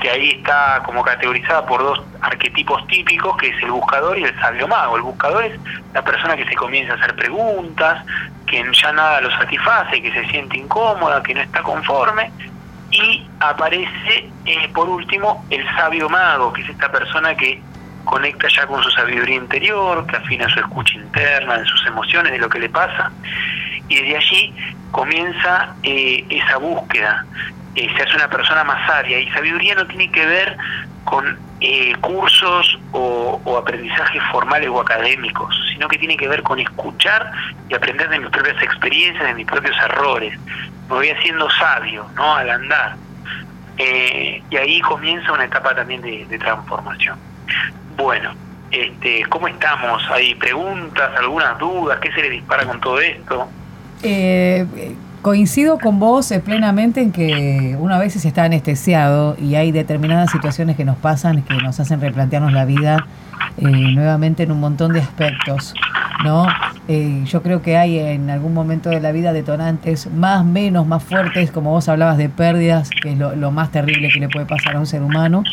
que 0.00 0.10
ahí 0.10 0.30
está 0.30 0.82
como 0.84 1.02
categorizada 1.02 1.66
por 1.66 1.82
dos 1.82 2.02
arquetipos 2.22 2.86
típicos, 2.86 3.36
que 3.36 3.48
es 3.48 3.62
el 3.62 3.70
buscador 3.70 4.18
y 4.18 4.24
el 4.24 4.40
sabio 4.40 4.66
mago. 4.66 4.96
El 4.96 5.02
buscador 5.02 5.44
es 5.44 5.60
la 5.92 6.02
persona 6.02 6.36
que 6.36 6.46
se 6.46 6.54
comienza 6.54 6.94
a 6.94 6.96
hacer 6.96 7.14
preguntas, 7.14 8.04
que 8.46 8.64
ya 8.72 8.92
nada 8.92 9.20
lo 9.20 9.30
satisface, 9.30 10.00
que 10.00 10.10
se 10.10 10.26
siente 10.28 10.56
incómoda, 10.56 11.22
que 11.22 11.34
no 11.34 11.40
está 11.42 11.62
conforme. 11.62 12.32
Y 12.90 13.28
aparece, 13.38 14.30
eh, 14.46 14.68
por 14.74 14.88
último, 14.88 15.44
el 15.50 15.64
sabio 15.76 16.08
mago, 16.08 16.52
que 16.52 16.62
es 16.62 16.70
esta 16.70 16.90
persona 16.90 17.36
que 17.36 17.60
conecta 18.04 18.48
ya 18.48 18.66
con 18.66 18.82
su 18.82 18.90
sabiduría 18.90 19.36
interior, 19.36 20.06
que 20.06 20.16
afina 20.16 20.48
su 20.48 20.60
escucha 20.60 20.94
interna, 20.94 21.58
de 21.58 21.66
sus 21.66 21.86
emociones, 21.86 22.32
de 22.32 22.38
lo 22.38 22.48
que 22.48 22.58
le 22.58 22.70
pasa. 22.70 23.12
Y 23.88 23.96
desde 23.96 24.16
allí 24.16 24.54
comienza 24.90 25.74
eh, 25.82 26.24
esa 26.30 26.56
búsqueda 26.56 27.24
eh, 27.74 27.88
se 27.96 28.02
hace 28.02 28.16
una 28.16 28.28
persona 28.28 28.64
más 28.64 28.86
sabia. 28.86 29.18
Y 29.18 29.30
sabiduría 29.30 29.74
no 29.74 29.86
tiene 29.86 30.10
que 30.10 30.26
ver 30.26 30.56
con 31.04 31.38
eh, 31.60 31.94
cursos 32.00 32.78
o, 32.92 33.58
aprendizajes 33.58 34.22
formales 34.32 34.68
o 34.68 34.80
académicos, 34.80 35.54
sino 35.72 35.88
que 35.88 35.98
tiene 35.98 36.16
que 36.16 36.28
ver 36.28 36.42
con 36.42 36.58
escuchar 36.58 37.30
y 37.68 37.74
aprender 37.74 38.08
de 38.08 38.18
mis 38.18 38.30
propias 38.30 38.62
experiencias, 38.62 39.26
de 39.26 39.34
mis 39.34 39.46
propios 39.46 39.76
errores. 39.78 40.38
Me 40.88 40.94
voy 40.96 41.10
haciendo 41.10 41.48
sabio, 41.50 42.06
¿no? 42.14 42.34
Al 42.34 42.50
andar. 42.50 42.96
Eh, 43.76 44.42
y 44.50 44.56
ahí 44.56 44.80
comienza 44.80 45.32
una 45.32 45.44
etapa 45.44 45.74
también 45.74 46.02
de, 46.02 46.38
transformación. 46.38 47.18
Bueno, 47.96 48.34
este, 48.70 49.24
¿cómo 49.28 49.48
estamos? 49.48 50.02
¿Hay 50.10 50.34
preguntas, 50.34 51.10
algunas 51.18 51.58
dudas? 51.58 51.98
¿Qué 52.00 52.12
se 52.12 52.22
le 52.22 52.30
dispara 52.30 52.64
con 52.64 52.80
todo 52.80 53.00
esto? 53.00 53.48
Eh, 54.02 54.66
Coincido 55.22 55.78
con 55.78 55.98
vos 55.98 56.30
eh, 56.30 56.40
plenamente 56.40 57.02
en 57.02 57.12
que 57.12 57.76
una 57.78 57.98
vez 57.98 58.14
se 58.14 58.26
está 58.26 58.44
anestesiado 58.44 59.36
y 59.38 59.54
hay 59.54 59.70
determinadas 59.70 60.30
situaciones 60.30 60.76
que 60.76 60.86
nos 60.86 60.96
pasan 60.96 61.42
que 61.42 61.54
nos 61.58 61.78
hacen 61.78 62.00
replantearnos 62.00 62.54
la 62.54 62.64
vida 62.64 63.06
eh, 63.58 63.66
nuevamente 63.66 64.44
en 64.44 64.52
un 64.52 64.60
montón 64.60 64.94
de 64.94 65.00
aspectos. 65.00 65.74
¿no? 66.24 66.46
Eh, 66.88 67.22
yo 67.26 67.42
creo 67.42 67.60
que 67.60 67.76
hay 67.76 67.98
en 67.98 68.30
algún 68.30 68.54
momento 68.54 68.88
de 68.88 69.00
la 69.00 69.12
vida 69.12 69.34
detonantes 69.34 70.10
más, 70.10 70.42
menos, 70.42 70.86
más 70.86 71.02
fuertes, 71.02 71.50
como 71.50 71.70
vos 71.70 71.86
hablabas 71.90 72.16
de 72.16 72.30
pérdidas, 72.30 72.88
que 72.88 73.12
es 73.12 73.18
lo, 73.18 73.36
lo 73.36 73.50
más 73.50 73.70
terrible 73.70 74.08
que 74.08 74.20
le 74.20 74.28
puede 74.30 74.46
pasar 74.46 74.76
a 74.76 74.80
un 74.80 74.86
ser 74.86 75.02
humano. 75.02 75.44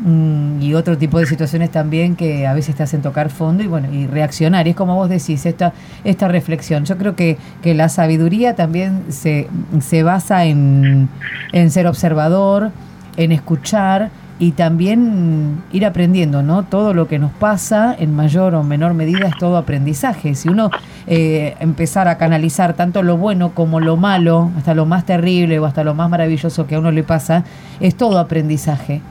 Mm, 0.00 0.60
y 0.60 0.74
otro 0.74 0.98
tipo 0.98 1.20
de 1.20 1.26
situaciones 1.26 1.70
también 1.70 2.16
que 2.16 2.48
a 2.48 2.52
veces 2.52 2.74
te 2.74 2.82
hacen 2.82 3.00
tocar 3.00 3.30
fondo 3.30 3.62
y 3.62 3.68
bueno 3.68 3.92
y 3.92 4.08
reaccionar 4.08 4.66
y 4.66 4.70
es 4.70 4.76
como 4.76 4.96
vos 4.96 5.08
decís 5.08 5.46
esta 5.46 5.72
esta 6.02 6.26
reflexión 6.26 6.84
yo 6.84 6.98
creo 6.98 7.14
que, 7.14 7.38
que 7.62 7.74
la 7.74 7.88
sabiduría 7.88 8.56
también 8.56 9.04
se, 9.10 9.46
se 9.80 10.02
basa 10.02 10.46
en, 10.46 11.08
en 11.52 11.70
ser 11.70 11.86
observador 11.86 12.72
en 13.16 13.30
escuchar 13.30 14.10
y 14.38 14.52
también 14.52 15.62
ir 15.72 15.86
aprendiendo, 15.86 16.42
¿no? 16.42 16.64
Todo 16.64 16.92
lo 16.92 17.06
que 17.06 17.20
nos 17.20 17.30
pasa, 17.30 17.94
en 17.96 18.14
mayor 18.14 18.54
o 18.56 18.64
menor 18.64 18.92
medida, 18.92 19.28
es 19.28 19.38
todo 19.38 19.56
aprendizaje. 19.56 20.34
Si 20.34 20.48
uno 20.48 20.70
eh, 21.06 21.54
empezar 21.60 22.08
a 22.08 22.18
canalizar 22.18 22.74
tanto 22.74 23.04
lo 23.04 23.16
bueno 23.16 23.54
como 23.54 23.78
lo 23.78 23.96
malo, 23.96 24.50
hasta 24.58 24.74
lo 24.74 24.86
más 24.86 25.06
terrible 25.06 25.60
o 25.60 25.66
hasta 25.66 25.84
lo 25.84 25.94
más 25.94 26.10
maravilloso 26.10 26.66
que 26.66 26.74
a 26.74 26.80
uno 26.80 26.90
le 26.90 27.04
pasa, 27.04 27.44
es 27.78 27.94
todo 27.94 28.18
aprendizaje. 28.18 29.02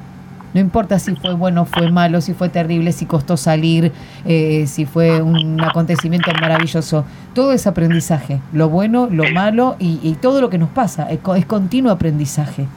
No 0.54 0.60
importa 0.60 1.00
si 1.00 1.16
fue 1.16 1.34
bueno, 1.34 1.66
fue 1.66 1.90
malo, 1.90 2.22
si 2.22 2.34
fue 2.34 2.50
terrible, 2.50 2.92
si 2.92 3.06
costó 3.08 3.38
salir, 3.38 3.92
eh, 4.26 4.66
si 4.68 4.86
fue 4.86 5.22
un 5.22 5.60
acontecimiento 5.62 6.32
maravilloso. 6.40 7.06
Todo 7.34 7.54
es 7.54 7.66
aprendizaje, 7.66 8.40
lo 8.52 8.70
bueno, 8.70 9.08
lo 9.10 9.30
malo 9.32 9.76
y, 9.80 10.14
todo 10.22 10.42
lo 10.42 10.50
que 10.50 10.60
nos 10.60 10.70
pasa. 10.70 11.10
Es, 11.10 11.20
continuo 11.46 11.92
aprendizaje. 11.92 12.68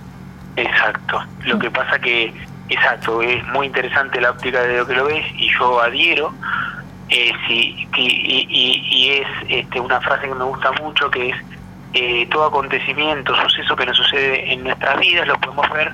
Exacto. 0.56 1.20
Lo 1.44 1.58
que 1.58 1.70
pasa 1.70 1.98
que, 1.98 2.32
exacto, 2.70 3.20
es 3.20 3.46
muy 3.48 3.66
interesante 3.66 4.20
la 4.20 4.30
óptica 4.30 4.62
de 4.62 4.78
lo 4.78 4.86
que 4.86 4.94
lo 4.94 5.04
ves 5.04 5.26
y 5.36 5.50
yo 5.52 5.80
adhiero. 5.80 6.32
Eh, 7.10 7.32
sí, 7.46 7.86
y, 7.98 9.10
es 9.10 9.26
este, 9.48 9.78
una 9.78 10.00
frase 10.00 10.28
que 10.28 10.34
me 10.34 10.44
gusta 10.44 10.72
mucho 10.82 11.10
que 11.10 11.28
es 11.28 11.36
eh, 11.92 12.26
todo 12.30 12.46
acontecimiento, 12.46 13.34
suceso 13.36 13.76
que 13.76 13.86
nos 13.86 13.96
sucede 13.96 14.52
en 14.52 14.64
nuestras 14.64 14.98
vidas 14.98 15.26
lo 15.26 15.38
podemos 15.38 15.70
ver 15.70 15.92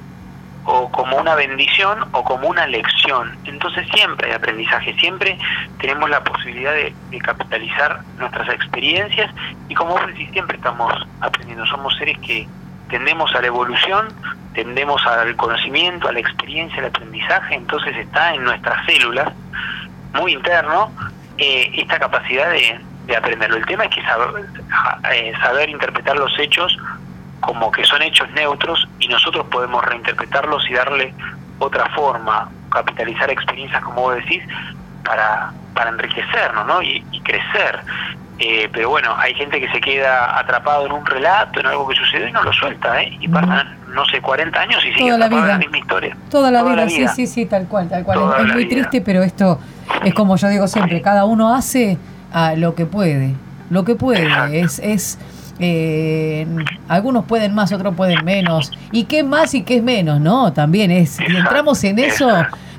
o 0.64 0.90
como 0.90 1.16
una 1.16 1.34
bendición 1.34 2.04
o 2.12 2.24
como 2.24 2.48
una 2.48 2.66
lección. 2.66 3.36
Entonces 3.44 3.86
siempre 3.92 4.28
hay 4.28 4.34
aprendizaje, 4.34 4.94
siempre 4.94 5.38
tenemos 5.80 6.08
la 6.08 6.22
posibilidad 6.22 6.72
de, 6.72 6.94
capitalizar 7.20 8.00
nuestras 8.18 8.48
experiencias 8.48 9.30
y 9.68 9.74
como 9.74 9.92
vos 9.92 10.06
decís, 10.08 10.28
siempre 10.32 10.56
estamos 10.56 10.92
aprendiendo. 11.20 11.64
Somos 11.66 11.96
seres 11.96 12.18
que 12.18 12.48
tendemos 12.88 13.34
a 13.34 13.40
la 13.40 13.46
evolución, 13.46 14.08
tendemos 14.54 15.04
al 15.06 15.34
conocimiento, 15.36 16.08
a 16.08 16.12
la 16.12 16.20
experiencia, 16.20 16.78
al 16.80 16.86
aprendizaje, 16.86 17.54
entonces 17.54 17.96
está 17.96 18.34
en 18.34 18.44
nuestras 18.44 18.84
células, 18.86 19.32
muy 20.14 20.32
interno, 20.32 20.92
eh, 21.38 21.70
esta 21.74 21.98
capacidad 21.98 22.50
de, 22.50 22.80
de 23.06 23.16
aprenderlo. 23.16 23.56
El 23.56 23.66
tema 23.66 23.84
es 23.84 23.94
que 23.94 24.02
saber, 24.02 24.44
eh, 25.12 25.32
saber 25.40 25.70
interpretar 25.70 26.16
los 26.16 26.36
hechos 26.38 26.76
como 27.42 27.70
que 27.70 27.84
son 27.84 28.00
hechos 28.02 28.30
neutros 28.30 28.88
y 29.00 29.08
nosotros 29.08 29.46
podemos 29.50 29.84
reinterpretarlos 29.84 30.68
y 30.70 30.74
darle 30.74 31.12
otra 31.58 31.86
forma, 31.90 32.48
capitalizar 32.70 33.30
experiencias, 33.30 33.82
como 33.82 34.02
vos 34.02 34.14
decís, 34.16 34.42
para, 35.04 35.52
para 35.74 35.90
enriquecernos 35.90 36.66
¿no? 36.66 36.80
y, 36.82 37.02
crecer. 37.24 37.80
Eh, 38.38 38.68
pero 38.72 38.90
bueno, 38.90 39.14
hay 39.18 39.34
gente 39.34 39.60
que 39.60 39.70
se 39.70 39.80
queda 39.80 40.38
atrapado 40.38 40.86
en 40.86 40.92
un 40.92 41.04
relato, 41.04 41.60
en 41.60 41.66
algo 41.66 41.86
que 41.88 41.96
sucedió 41.96 42.28
y 42.28 42.32
no 42.32 42.42
lo 42.42 42.52
suelta, 42.52 43.02
¿eh? 43.02 43.16
y 43.20 43.28
pasan, 43.28 43.76
no 43.88 44.04
sé, 44.06 44.20
40 44.20 44.60
años 44.60 44.84
y 44.84 44.92
sigue 44.94 45.10
atrapado 45.10 45.42
en 45.42 45.48
la 45.48 45.58
misma 45.58 45.78
historia. 45.78 46.16
Toda 46.30 46.50
la, 46.50 46.62
vida, 46.62 46.88
sí, 46.88 47.06
sí, 47.08 47.26
sí, 47.26 47.46
tal 47.46 47.66
cual, 47.66 47.88
tal 47.88 48.04
cual. 48.04 48.46
es, 48.46 48.54
muy 48.54 48.68
triste, 48.68 49.00
pero 49.00 49.22
esto 49.22 49.60
es 50.04 50.14
como 50.14 50.36
yo 50.36 50.48
digo 50.48 50.66
siempre, 50.68 51.02
cada 51.02 51.24
uno 51.24 51.54
hace 51.54 51.98
a 52.32 52.54
lo 52.54 52.74
que 52.74 52.86
puede, 52.86 53.34
lo 53.68 53.84
que 53.84 53.96
puede, 53.96 54.28
es... 54.60 54.78
es 54.78 55.18
eh, 55.58 56.46
algunos 56.88 57.24
pueden 57.24 57.54
más, 57.54 57.72
otros 57.72 57.94
pueden 57.94 58.24
menos. 58.24 58.72
¿Y 58.90 59.04
qué 59.04 59.22
más 59.22 59.54
y 59.54 59.62
qué 59.62 59.76
es 59.76 59.82
menos? 59.82 60.20
No, 60.20 60.52
también 60.52 60.90
es. 60.90 61.10
Si 61.10 61.24
entramos 61.24 61.82
en 61.84 61.98
eso, 61.98 62.28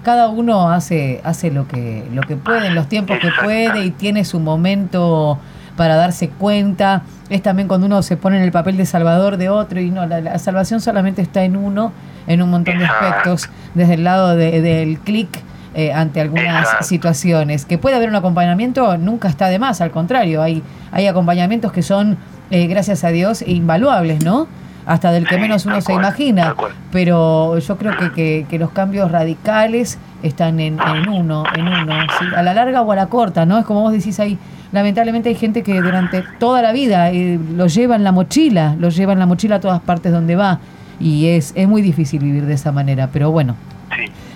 cada 0.03 0.27
uno 0.27 0.69
hace, 0.69 1.21
hace 1.23 1.51
lo 1.51 1.67
que, 1.67 2.05
lo 2.13 2.21
que 2.23 2.36
puede, 2.36 2.67
en 2.67 2.75
los 2.75 2.88
tiempos 2.88 3.17
que 3.19 3.29
puede 3.43 3.86
y 3.86 3.91
tiene 3.91 4.25
su 4.25 4.39
momento 4.39 5.39
para 5.75 5.95
darse 5.95 6.29
cuenta. 6.29 7.03
Es 7.29 7.41
también 7.41 7.67
cuando 7.67 7.88
uno 7.88 8.01
se 8.03 8.17
pone 8.17 8.38
en 8.38 8.43
el 8.43 8.51
papel 8.51 8.77
de 8.77 8.86
salvador 8.86 9.38
de 9.38 9.49
otro 9.49 9.79
y 9.79 9.89
no, 9.89 10.05
la, 10.05 10.38
salvación 10.39 10.81
solamente 10.81 11.21
está 11.21 11.43
en 11.43 11.55
uno, 11.55 11.91
en 12.27 12.41
un 12.41 12.49
montón 12.49 12.77
de 12.77 12.86
aspectos, 12.86 13.49
desde 13.73 13.95
el 13.95 14.03
lado 14.03 14.36
del 14.36 14.99
clic 14.99 15.29
eh, 15.73 15.91
ante 15.91 16.21
algunas 16.21 16.67
situaciones. 16.86 17.65
Que 17.65 17.77
puede 17.77 17.95
haber 17.95 18.09
un 18.09 18.15
acompañamiento, 18.15 18.97
nunca 18.97 19.27
está 19.27 19.49
de 19.49 19.59
más, 19.59 19.81
al 19.81 19.91
contrario, 19.91 20.41
hay, 20.41 20.62
hay 20.91 21.07
acompañamientos 21.07 21.71
que 21.71 21.81
son, 21.81 22.17
eh, 22.51 22.67
gracias 22.67 23.03
a 23.03 23.09
Dios, 23.09 23.43
invaluables, 23.45 24.23
¿no? 24.23 24.47
Hasta 24.86 25.12
del 25.12 25.25
que 25.27 25.38
menos 25.38 25.65
uno 25.65 25.79
se 25.81 25.93
imagina. 25.93 26.55
Pero 26.91 27.57
yo 27.57 27.77
creo 27.77 27.93
que, 28.13 28.45
que, 28.49 28.59
los 28.59 28.71
cambios 28.71 29.09
radicales 29.12 29.97
están 30.21 30.59
en, 30.59 30.77
en 30.79 31.09
uno, 31.09 31.45
en 31.55 31.67
uno, 31.67 31.93
a 32.36 32.43
la 32.43 32.53
larga 32.53 32.81
o 32.81 32.91
a 32.91 32.95
la 32.95 33.07
corta, 33.07 33.45
¿no? 33.45 33.57
Es 33.57 33.65
como 33.65 33.81
vos 33.81 33.93
decís 33.93 34.19
ahí, 34.19 34.38
lamentablemente 34.73 35.29
hay 35.29 35.36
gente 35.36 35.63
que 35.63 35.81
durante 35.81 36.23
toda 36.38 36.62
la 36.62 36.73
vida 36.73 37.12
eh, 37.12 37.39
lo 37.55 37.67
lleva 37.67 37.95
en 37.95 38.03
la 38.03 38.12
mochila, 38.12 38.75
lo 38.77 38.89
lleva 38.89 39.13
en 39.13 39.19
la 39.19 39.25
mochila 39.25 39.55
a 39.55 39.59
todas 39.59 39.81
partes 39.81 40.12
donde 40.12 40.36
va 40.36 40.59
y 40.99 41.27
es, 41.27 41.53
es 41.55 41.67
muy 41.67 41.81
difícil 41.81 42.19
vivir 42.19 42.45
de 42.45 42.53
esa 42.53 42.71
manera, 42.71 43.09
pero 43.12 43.31
bueno, 43.31 43.55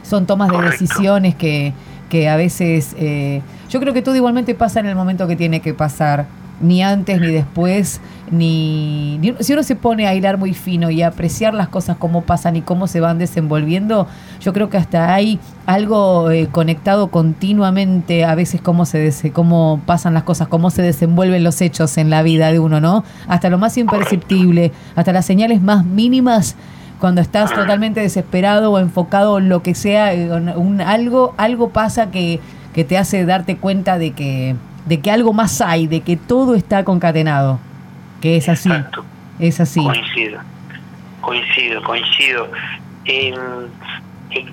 son 0.07 0.25
tomas 0.25 0.49
de 0.49 0.57
decisiones 0.61 1.35
que, 1.35 1.73
que 2.09 2.29
a 2.29 2.35
veces, 2.35 2.95
eh, 2.97 3.41
yo 3.69 3.79
creo 3.79 3.93
que 3.93 4.01
todo 4.01 4.15
igualmente 4.15 4.55
pasa 4.55 4.79
en 4.79 4.87
el 4.87 4.95
momento 4.95 5.27
que 5.27 5.35
tiene 5.35 5.59
que 5.59 5.73
pasar 5.73 6.25
ni 6.59 6.81
antes 6.81 7.21
ni 7.21 7.27
después, 7.27 8.01
ni, 8.31 9.19
si 9.41 9.53
uno 9.53 9.63
se 9.63 9.75
pone 9.75 10.07
a 10.07 10.15
hilar 10.15 10.37
muy 10.37 10.53
fino 10.53 10.89
y 10.89 11.01
a 11.01 11.07
apreciar 11.07 11.53
las 11.53 11.67
cosas 11.67 11.97
cómo 11.97 12.23
pasan 12.23 12.55
y 12.55 12.61
cómo 12.61 12.87
se 12.87 12.99
van 12.99 13.19
desenvolviendo, 13.19 14.07
yo 14.41 14.53
creo 14.53 14.69
que 14.69 14.77
hasta 14.77 15.13
hay 15.13 15.39
algo 15.65 16.31
eh, 16.31 16.47
conectado 16.51 17.09
continuamente, 17.09 18.25
a 18.25 18.33
veces 18.33 18.61
cómo 18.61 18.85
se 18.85 19.13
cómo 19.33 19.81
pasan 19.85 20.13
las 20.13 20.23
cosas, 20.23 20.47
cómo 20.47 20.71
se 20.71 20.81
desenvuelven 20.81 21.43
los 21.43 21.61
hechos 21.61 21.97
en 21.97 22.09
la 22.09 22.23
vida 22.23 22.51
de 22.51 22.59
uno, 22.59 22.81
¿no? 22.81 23.03
Hasta 23.27 23.49
lo 23.49 23.57
más 23.59 23.77
imperceptible, 23.77 24.71
hasta 24.95 25.13
las 25.13 25.25
señales 25.25 25.61
más 25.61 25.85
mínimas 25.85 26.55
cuando 26.99 27.21
estás 27.21 27.53
totalmente 27.53 27.99
desesperado 27.99 28.71
o 28.71 28.79
enfocado 28.79 29.37
en 29.37 29.49
lo 29.49 29.61
que 29.61 29.75
sea, 29.75 30.13
eh, 30.13 30.29
un, 30.55 30.81
algo 30.81 31.35
algo 31.37 31.69
pasa 31.69 32.11
que, 32.11 32.39
que 32.73 32.83
te 32.83 32.97
hace 32.97 33.25
darte 33.25 33.57
cuenta 33.57 33.97
de 33.97 34.11
que 34.11 34.55
de 34.85 35.01
que 35.01 35.11
algo 35.11 35.33
más 35.33 35.61
hay, 35.61 35.85
de 35.87 36.01
que 36.01 36.15
todo 36.15 36.55
está 36.55 36.83
concatenado, 36.83 37.59
que 38.21 38.37
es 38.37 38.47
así. 38.47 38.71
Es 39.37 39.59
así. 39.59 39.83
Coincido, 39.83 40.39
coincido, 41.21 41.83
coincido. 41.83 42.49
Eh, 43.05 43.33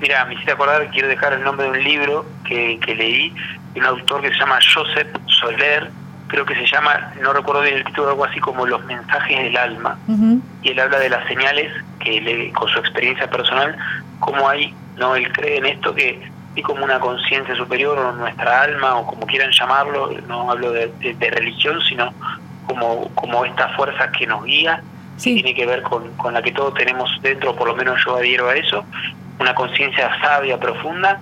mira, 0.01 0.25
me 0.25 0.35
hiciste 0.35 0.53
acordar, 0.53 0.91
quiero 0.91 1.09
dejar 1.09 1.35
el 1.35 1.45
nombre 1.45 1.67
de 1.67 1.73
un 1.73 1.85
libro 1.85 2.27
que, 2.45 2.79
que 2.85 2.95
leí, 2.95 3.33
de 3.73 3.81
un 3.81 3.87
autor 3.87 4.23
que 4.23 4.29
se 4.29 4.39
llama 4.39 4.59
Joseph 4.75 5.09
Soler, 5.27 5.91
creo 6.35 6.47
que 6.47 6.57
se 6.57 6.67
llama, 6.67 7.13
no 7.23 7.33
recuerdo 7.33 7.63
bien 7.63 7.77
el 7.77 7.85
título, 7.85 8.09
algo 8.11 8.25
así 8.25 8.41
como 8.41 8.67
Los 8.67 8.85
mensajes 8.87 9.39
del 9.39 9.57
alma, 9.57 9.97
y 10.63 10.69
él 10.69 10.81
habla 10.81 10.99
de 10.99 11.09
las 11.09 11.27
señales 11.29 11.73
que 12.01 12.21
le, 12.21 12.53
con 12.53 12.69
su 12.69 12.81
experiencia 12.81 13.31
personal, 13.31 13.77
cómo 14.19 14.49
hay, 14.49 14.75
no, 14.97 15.15
él 15.15 15.33
cree 15.33 15.59
en 15.59 15.67
esto 15.67 15.95
que 15.95 16.21
y 16.57 16.63
como 16.63 16.85
una 16.85 17.01
conciencia 17.01 17.55
superior 17.57 17.99
o 17.99 18.13
nuestra 18.13 18.63
alma 18.63 18.97
o 18.97 19.07
como 19.07 19.27
quieran 19.27 19.51
llamarlo, 19.53 20.11
no 20.27 20.51
hablo 20.51 20.73
de, 20.73 20.91
religión, 21.31 21.81
sino 21.89 22.13
como, 22.67 23.09
como 23.15 23.45
esta 23.45 23.69
fuerza 23.71 24.11
que 24.11 24.27
nos 24.27 24.45
guía, 24.45 24.83
que 25.17 25.35
tiene 25.35 25.55
que 25.55 25.67
ver 25.67 25.83
con, 25.83 26.17
con 26.17 26.35
la 26.35 26.43
que 26.43 26.53
todos 26.53 26.75
tenemos 26.75 27.11
dentro, 27.23 27.55
por 27.55 27.69
lo 27.69 27.77
menos 27.77 28.01
yo 28.05 28.17
adhiero 28.17 28.49
a 28.49 28.57
eso, 28.57 28.85
una 29.39 29.55
conciencia 29.55 30.11
sabia, 30.21 30.59
profunda, 30.59 31.21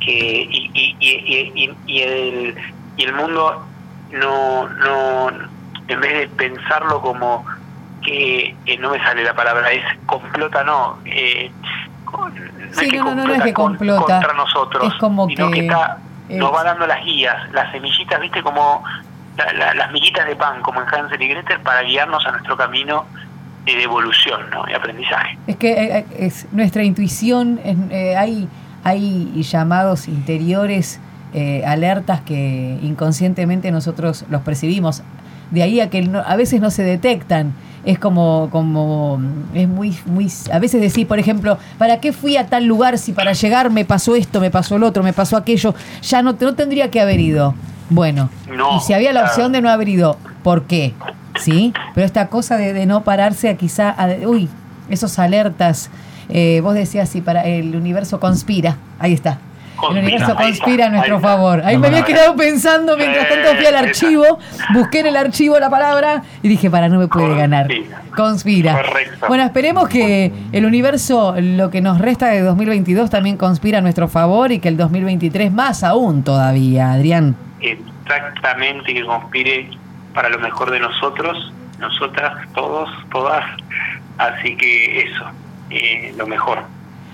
que 0.00 0.48
y, 0.50 0.70
y, 0.74 0.96
y, 0.98 1.76
y, 1.86 2.00
el, 2.02 2.54
y 2.96 3.04
el 3.04 3.12
mundo 3.14 3.67
no, 4.12 4.68
no, 4.68 5.30
en 5.88 6.00
vez 6.00 6.12
de 6.12 6.28
pensarlo 6.28 7.00
como 7.00 7.44
que 8.02 8.54
no 8.78 8.90
me 8.90 8.98
sale 9.00 9.22
la 9.24 9.34
palabra, 9.34 9.70
es 9.72 9.84
complota, 10.06 10.64
no, 10.64 10.98
eh, 11.04 11.50
sí, 12.72 12.90
no, 12.92 13.14
no, 13.14 13.26
no, 13.26 13.34
es 13.34 13.42
que 13.42 13.52
complota. 13.52 14.00
contra 14.00 14.32
nosotros, 14.34 14.92
es 14.92 14.98
como 14.98 15.26
que, 15.26 15.68
nos 16.36 16.54
va 16.54 16.62
dando 16.62 16.86
las 16.86 17.04
guías, 17.04 17.50
las 17.52 17.70
semillitas, 17.72 18.20
viste, 18.20 18.42
como 18.42 18.84
las 19.54 19.92
miguitas 19.92 20.26
de 20.26 20.36
pan, 20.36 20.62
como 20.62 20.80
en 20.82 20.88
Hansel 20.88 21.22
y 21.22 21.28
Gretel, 21.28 21.60
para 21.60 21.82
guiarnos 21.82 22.26
a 22.26 22.32
nuestro 22.32 22.56
camino 22.56 23.06
de 23.64 23.82
evolución 23.82 24.48
¿no? 24.50 24.68
y 24.68 24.74
aprendizaje. 24.74 25.38
Es 25.46 25.56
que 25.56 25.72
eh, 25.72 25.98
eh, 25.98 26.06
es 26.18 26.46
nuestra 26.52 26.82
intuición, 26.82 27.60
eh, 27.64 28.16
hay, 28.16 28.48
hay 28.84 29.42
llamados 29.42 30.08
interiores, 30.08 31.00
alertas 31.66 32.20
que 32.22 32.78
inconscientemente 32.82 33.70
nosotros 33.70 34.24
los 34.30 34.42
percibimos. 34.42 35.02
De 35.50 35.62
ahí 35.62 35.80
a 35.80 35.88
que 35.88 36.10
a 36.26 36.36
veces 36.36 36.60
no 36.60 36.70
se 36.70 36.82
detectan 36.82 37.54
es 37.84 37.98
como, 37.98 38.48
como, 38.50 39.18
es 39.54 39.68
muy, 39.68 39.96
muy, 40.06 40.30
a 40.52 40.58
veces 40.58 40.80
decís, 40.80 41.06
por 41.06 41.18
ejemplo, 41.18 41.58
¿para 41.78 42.00
qué 42.00 42.12
fui 42.12 42.36
a 42.36 42.46
tal 42.46 42.66
lugar 42.66 42.98
si 42.98 43.12
para 43.12 43.32
llegar 43.32 43.70
me 43.70 43.84
pasó 43.84 44.14
esto, 44.14 44.40
me 44.40 44.50
pasó 44.50 44.76
el 44.76 44.82
otro, 44.82 45.02
me 45.02 45.12
pasó 45.12 45.36
aquello? 45.36 45.74
Ya 46.02 46.22
no, 46.22 46.36
no 46.38 46.54
tendría 46.54 46.90
que 46.90 47.00
haber 47.00 47.20
ido. 47.20 47.54
Bueno, 47.90 48.28
y 48.76 48.80
si 48.80 48.92
había 48.92 49.12
la 49.14 49.24
opción 49.24 49.52
de 49.52 49.62
no 49.62 49.70
haber 49.70 49.88
ido, 49.88 50.18
¿por 50.42 50.64
qué? 50.64 50.92
¿Sí? 51.40 51.72
Pero 51.94 52.04
esta 52.04 52.26
cosa 52.26 52.58
de, 52.58 52.84
no 52.84 53.04
pararse 53.04 53.48
a 53.48 53.56
quizá, 53.56 53.96
uy, 54.26 54.50
esos 54.90 55.18
alertas, 55.18 55.88
eh, 56.28 56.60
vos 56.62 56.74
decías 56.74 57.08
si 57.08 57.22
para 57.22 57.46
el 57.46 57.74
universo 57.74 58.20
conspira, 58.20 58.76
ahí 58.98 59.14
está, 59.14 59.38
el 59.90 59.98
universo 59.98 60.34
conspira 60.34 60.86
a 60.86 60.88
nuestro 60.90 61.20
favor. 61.20 61.62
Ahí 61.64 61.78
me 61.78 61.88
había 61.88 62.04
quedado 62.04 62.36
pensando 62.36 62.96
mientras 62.96 63.28
tanto 63.28 63.54
fui 63.56 63.66
al 63.66 63.76
archivo, 63.76 64.38
busqué 64.74 65.00
en 65.00 65.06
el 65.06 65.16
archivo 65.16 65.58
la 65.58 65.70
palabra 65.70 66.22
y 66.42 66.48
dije, 66.48 66.70
para, 66.70 66.88
no 66.88 66.98
me 66.98 67.08
puede 67.08 67.34
ganar. 67.36 67.68
Conspira. 68.16 68.82
Bueno, 69.28 69.44
esperemos 69.44 69.88
que 69.88 70.32
el 70.52 70.64
universo, 70.64 71.34
lo 71.38 71.70
que 71.70 71.80
nos 71.80 71.98
resta 71.98 72.28
de 72.28 72.40
2022, 72.40 73.10
también 73.10 73.36
conspira 73.36 73.78
a 73.78 73.80
nuestro 73.80 74.08
favor 74.08 74.52
y 74.52 74.58
que 74.58 74.68
el 74.68 74.76
2023 74.76 75.52
más 75.52 75.84
aún 75.84 76.24
todavía, 76.24 76.92
Adrián. 76.92 77.36
Exactamente, 77.60 78.94
que 78.94 79.04
conspire 79.04 79.70
para 80.14 80.28
lo 80.28 80.38
mejor 80.38 80.70
de 80.70 80.80
nosotros, 80.80 81.52
nosotras, 81.78 82.32
todos, 82.54 82.90
todas. 83.10 83.44
Así 84.18 84.56
que 84.56 85.02
eso, 85.02 85.24
eh, 85.70 86.12
lo 86.16 86.26
mejor. 86.26 86.64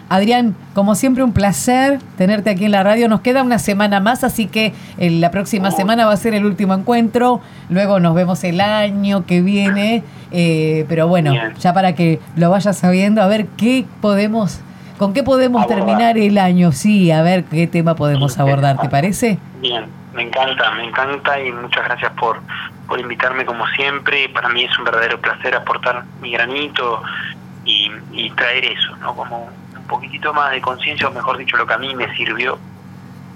Adrián, 0.08 0.54
como 0.74 0.94
siempre 0.94 1.24
un 1.24 1.32
placer 1.32 1.98
tenerte 2.16 2.50
aquí 2.50 2.66
en 2.66 2.72
la 2.72 2.82
radio. 2.82 3.08
Nos 3.08 3.20
queda 3.20 3.42
una 3.42 3.58
semana 3.58 4.00
más, 4.00 4.22
así 4.22 4.46
que 4.46 4.74
eh, 4.98 5.10
la 5.10 5.30
próxima 5.30 5.70
semana 5.70 6.06
va 6.06 6.12
a 6.12 6.16
ser 6.16 6.34
el 6.34 6.44
último 6.44 6.74
encuentro. 6.74 7.40
Luego 7.70 8.00
nos 8.00 8.14
vemos 8.14 8.44
el 8.44 8.60
año 8.60 9.24
que 9.26 9.40
viene. 9.40 10.02
Eh, 10.30 10.84
pero 10.88 11.08
bueno, 11.08 11.32
ya 11.58 11.72
para 11.72 11.94
que 11.94 12.20
lo 12.36 12.50
vayas 12.50 12.76
sabiendo, 12.76 13.22
a 13.22 13.28
ver 13.28 13.46
qué 13.56 13.86
podemos, 14.00 14.60
con 14.98 15.14
qué 15.14 15.22
podemos 15.22 15.66
terminar 15.66 16.18
el 16.18 16.38
año. 16.38 16.72
Sí, 16.72 17.10
a 17.10 17.22
ver 17.22 17.44
qué 17.44 17.66
tema 17.66 17.94
podemos 17.94 18.38
abordar, 18.38 18.78
¿te 18.78 18.88
parece? 18.88 19.38
Bien, 19.60 19.84
me 20.12 20.22
encanta, 20.22 20.72
me 20.72 20.84
encanta 20.84 21.40
y 21.40 21.52
muchas 21.52 21.84
gracias 21.84 22.12
por, 22.12 22.40
por 22.88 23.00
invitarme 23.00 23.44
como 23.46 23.66
siempre. 23.68 24.28
Para 24.28 24.48
mí 24.48 24.64
es 24.64 24.76
un 24.76 24.84
verdadero 24.84 25.20
placer 25.20 25.54
aportar 25.54 26.04
mi 26.20 26.32
granito 26.32 27.02
y, 27.64 27.90
y 28.12 28.30
traer 28.30 28.64
eso, 28.64 28.96
¿no? 28.96 29.14
Como 29.14 29.48
un 29.84 29.88
poquitito 29.88 30.32
más 30.32 30.50
de 30.50 30.60
conciencia, 30.60 31.08
o 31.08 31.12
mejor 31.12 31.36
dicho, 31.36 31.56
lo 31.56 31.66
que 31.66 31.74
a 31.74 31.78
mí 31.78 31.94
me 31.94 32.14
sirvió. 32.16 32.58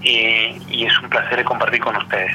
Eh, 0.02 0.58
y 0.68 0.84
es 0.84 0.98
un 1.00 1.08
placer 1.08 1.44
compartir 1.44 1.80
con 1.80 1.96
ustedes. 1.96 2.32